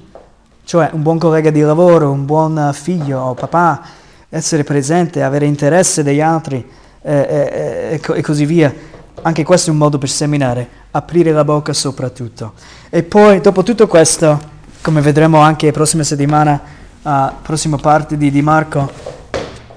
[0.64, 3.82] cioè un buon collega di lavoro, un buon figlio o papà,
[4.30, 6.66] essere presente, avere interesse degli altri
[7.02, 8.74] eh, eh, e così via.
[9.22, 12.54] Anche questo è un modo per seminare, aprire la bocca soprattutto.
[12.90, 14.40] E poi, dopo tutto questo,
[14.82, 16.62] come vedremo anche la prossima settimana,
[17.02, 18.92] uh, prossima parte di, di Marco,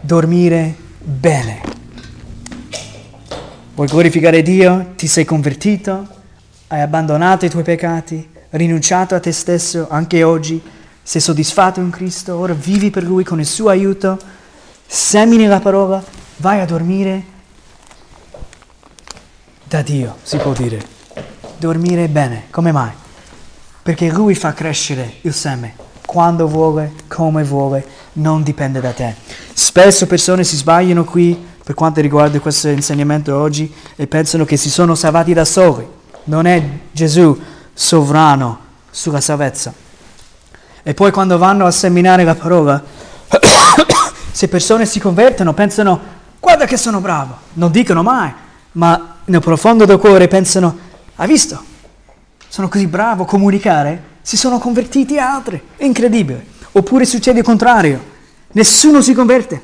[0.00, 1.60] dormire bene.
[3.74, 4.92] Vuoi glorificare Dio?
[4.96, 6.06] Ti sei convertito?
[6.66, 8.28] Hai abbandonato i tuoi peccati?
[8.50, 10.60] Rinunciato a te stesso anche oggi?
[11.02, 12.36] Sei soddisfatto in Cristo?
[12.36, 14.18] Ora vivi per Lui con il suo aiuto?
[14.86, 16.02] Semini la parola?
[16.36, 17.36] Vai a dormire?
[19.68, 20.80] Da Dio, si può dire.
[21.58, 22.44] Dormire bene.
[22.48, 22.90] Come mai?
[23.82, 25.74] Perché Lui fa crescere il seme.
[26.06, 29.14] Quando vuole, come vuole, non dipende da te.
[29.52, 34.70] Spesso persone si sbagliano qui per quanto riguarda questo insegnamento oggi e pensano che si
[34.70, 35.86] sono salvati da soli.
[36.24, 37.38] Non è Gesù
[37.74, 38.58] sovrano
[38.90, 39.74] sulla salvezza.
[40.82, 42.82] E poi quando vanno a seminare la parola,
[44.32, 46.00] se persone si convertono, pensano,
[46.40, 47.36] guarda che sono bravo.
[47.52, 48.32] Non dicono mai,
[48.78, 50.78] ma nel profondo del cuore pensano,
[51.16, 51.60] hai visto?
[52.48, 55.60] Sono così bravo a comunicare, si sono convertiti altri.
[55.76, 56.46] È incredibile.
[56.72, 58.00] Oppure succede il contrario,
[58.52, 59.60] nessuno si converte.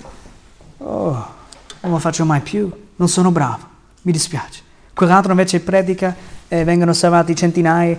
[0.79, 1.35] Oh,
[1.81, 3.69] non lo faccio mai più, non sono bravo,
[4.03, 4.63] mi dispiace.
[4.93, 6.15] Quell'altro invece predica
[6.49, 7.97] e vengono salvati centinaia,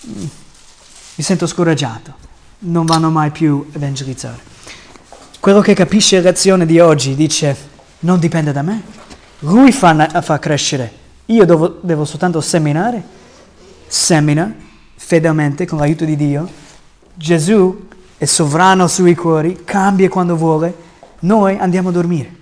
[0.00, 2.14] mi sento scoraggiato,
[2.60, 4.50] non vanno mai più a evangelizzare.
[5.38, 7.56] Quello che capisce la lezione di oggi dice,
[8.00, 9.01] non dipende da me.
[9.44, 11.00] Lui fa, fa crescere.
[11.26, 13.02] Io devo, devo soltanto seminare.
[13.86, 14.52] Semina
[14.96, 16.48] fedelmente con l'aiuto di Dio.
[17.14, 20.74] Gesù è sovrano sui cuori, cambia quando vuole.
[21.20, 22.36] Noi andiamo a dormire.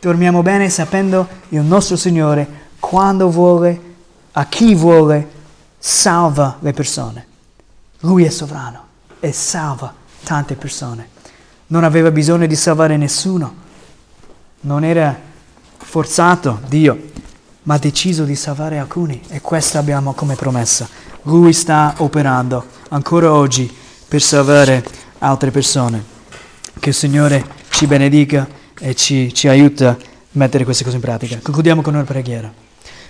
[0.00, 3.80] Dormiamo bene sapendo il nostro Signore quando vuole,
[4.32, 5.28] a chi vuole,
[5.78, 7.26] salva le persone.
[8.00, 8.84] Lui è sovrano
[9.20, 9.92] e salva
[10.24, 11.08] tante persone.
[11.68, 13.66] Non aveva bisogno di salvare nessuno.
[14.68, 15.18] Non era
[15.78, 17.08] forzato Dio,
[17.62, 20.86] ma ha deciso di salvare alcuni e questo abbiamo come promessa.
[21.22, 23.74] Lui sta operando ancora oggi
[24.06, 24.84] per salvare
[25.20, 26.04] altre persone.
[26.78, 28.46] Che il Signore ci benedica
[28.78, 29.96] e ci, ci aiuta a
[30.32, 31.38] mettere queste cose in pratica.
[31.42, 32.52] Concludiamo con una preghiera.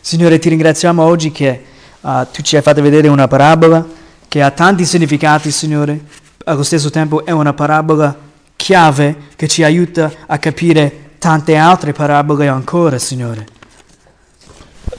[0.01, 1.65] Signore, ti ringraziamo oggi che
[2.03, 3.85] uh, tu ci hai fatto vedere una parabola
[4.29, 6.05] che ha tanti significati, Signore.
[6.45, 8.17] Allo stesso tempo è una parabola
[8.55, 13.47] chiave che ci aiuta a capire tante altre parabole ancora, Signore.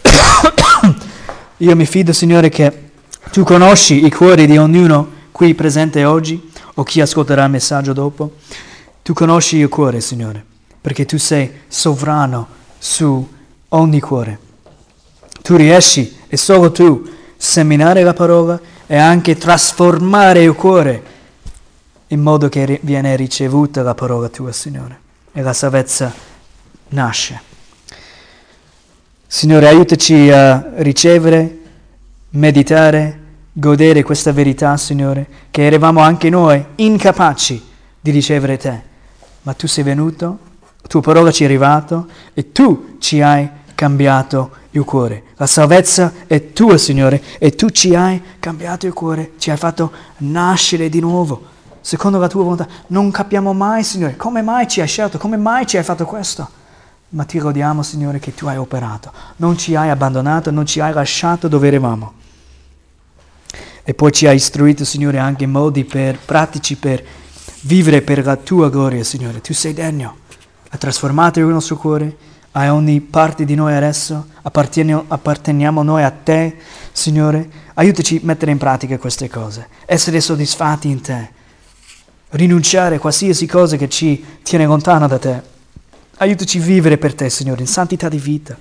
[1.57, 2.91] Io mi fido, Signore, che
[3.31, 8.35] tu conosci i cuori di ognuno qui presente oggi o chi ascolterà il messaggio dopo.
[9.01, 10.43] Tu conosci il cuore, Signore,
[10.79, 12.47] perché tu sei sovrano
[12.77, 13.27] su
[13.69, 14.39] ogni cuore.
[15.41, 17.07] Tu riesci, e solo tu,
[17.37, 21.03] seminare la parola e anche trasformare il cuore
[22.07, 24.99] in modo che viene ricevuta la parola tua, Signore,
[25.31, 26.13] e la salvezza
[26.89, 27.41] nasce.
[29.27, 31.57] Signore, aiutaci a ricevere,
[32.31, 33.19] meditare,
[33.51, 37.63] godere questa verità, Signore, che eravamo anche noi incapaci
[37.99, 38.81] di ricevere te,
[39.43, 40.39] ma tu sei venuto,
[40.81, 45.23] la tua parola ci è arrivata e tu ci hai cambiato il cuore.
[45.35, 49.91] La salvezza è tua, Signore, e tu ci hai cambiato il cuore, ci hai fatto
[50.17, 52.67] nascere di nuovo secondo la tua volontà.
[52.87, 56.57] Non capiamo mai, Signore, come mai ci hai scelto, come mai ci hai fatto questo.
[57.09, 59.11] Ma ti rodiamo, Signore, che tu hai operato.
[59.37, 62.13] Non ci hai abbandonato, non ci hai lasciato dove eravamo.
[63.83, 67.03] E poi ci hai istruito, Signore, anche modi per, pratici per
[67.61, 69.41] vivere per la tua gloria, Signore.
[69.41, 70.17] Tu sei degno.
[70.69, 72.15] Hai trasformato il nostro cuore
[72.51, 74.27] a ogni parte di noi adesso.
[74.43, 76.57] Apparteniamo noi a te,
[76.91, 77.49] Signore.
[77.73, 79.67] Aiutaci a mettere in pratica queste cose.
[79.85, 81.37] Essere soddisfatti in te
[82.31, 85.41] rinunciare a qualsiasi cosa che ci tiene lontano da te.
[86.17, 88.57] Aiutaci a vivere per te, Signore, in santità di vita.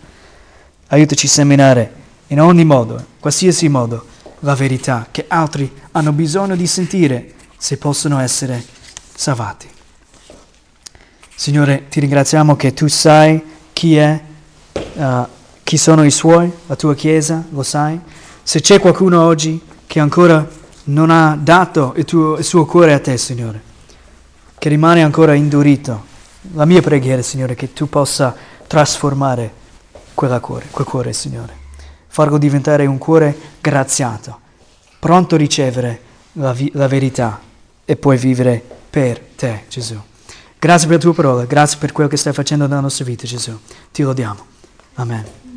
[0.88, 1.92] Aiutaci a seminare
[2.28, 4.06] in ogni modo, qualsiasi modo,
[4.40, 8.64] la verità che altri hanno bisogno di sentire se possono essere
[9.14, 9.68] salvati.
[11.34, 13.42] Signore, ti ringraziamo che tu sai
[13.72, 14.20] chi è,
[14.72, 15.26] uh,
[15.62, 17.98] chi sono i suoi, la tua Chiesa, lo sai.
[18.42, 20.46] Se c'è qualcuno oggi che ancora
[20.88, 23.62] non ha dato il, tuo, il suo cuore a te, Signore,
[24.58, 26.04] che rimane ancora indurito.
[26.52, 28.34] La mia preghiera, Signore, è che tu possa
[28.66, 29.52] trasformare
[30.14, 31.56] cuore, quel cuore, Signore,
[32.06, 34.38] farlo diventare un cuore graziato,
[34.98, 36.00] pronto a ricevere
[36.32, 37.40] la, vi- la verità
[37.84, 40.00] e poi vivere per te, Gesù.
[40.58, 43.56] Grazie per la tua parola, grazie per quello che stai facendo nella nostra vita, Gesù.
[43.92, 44.44] Ti lodiamo.
[44.94, 45.47] Amen.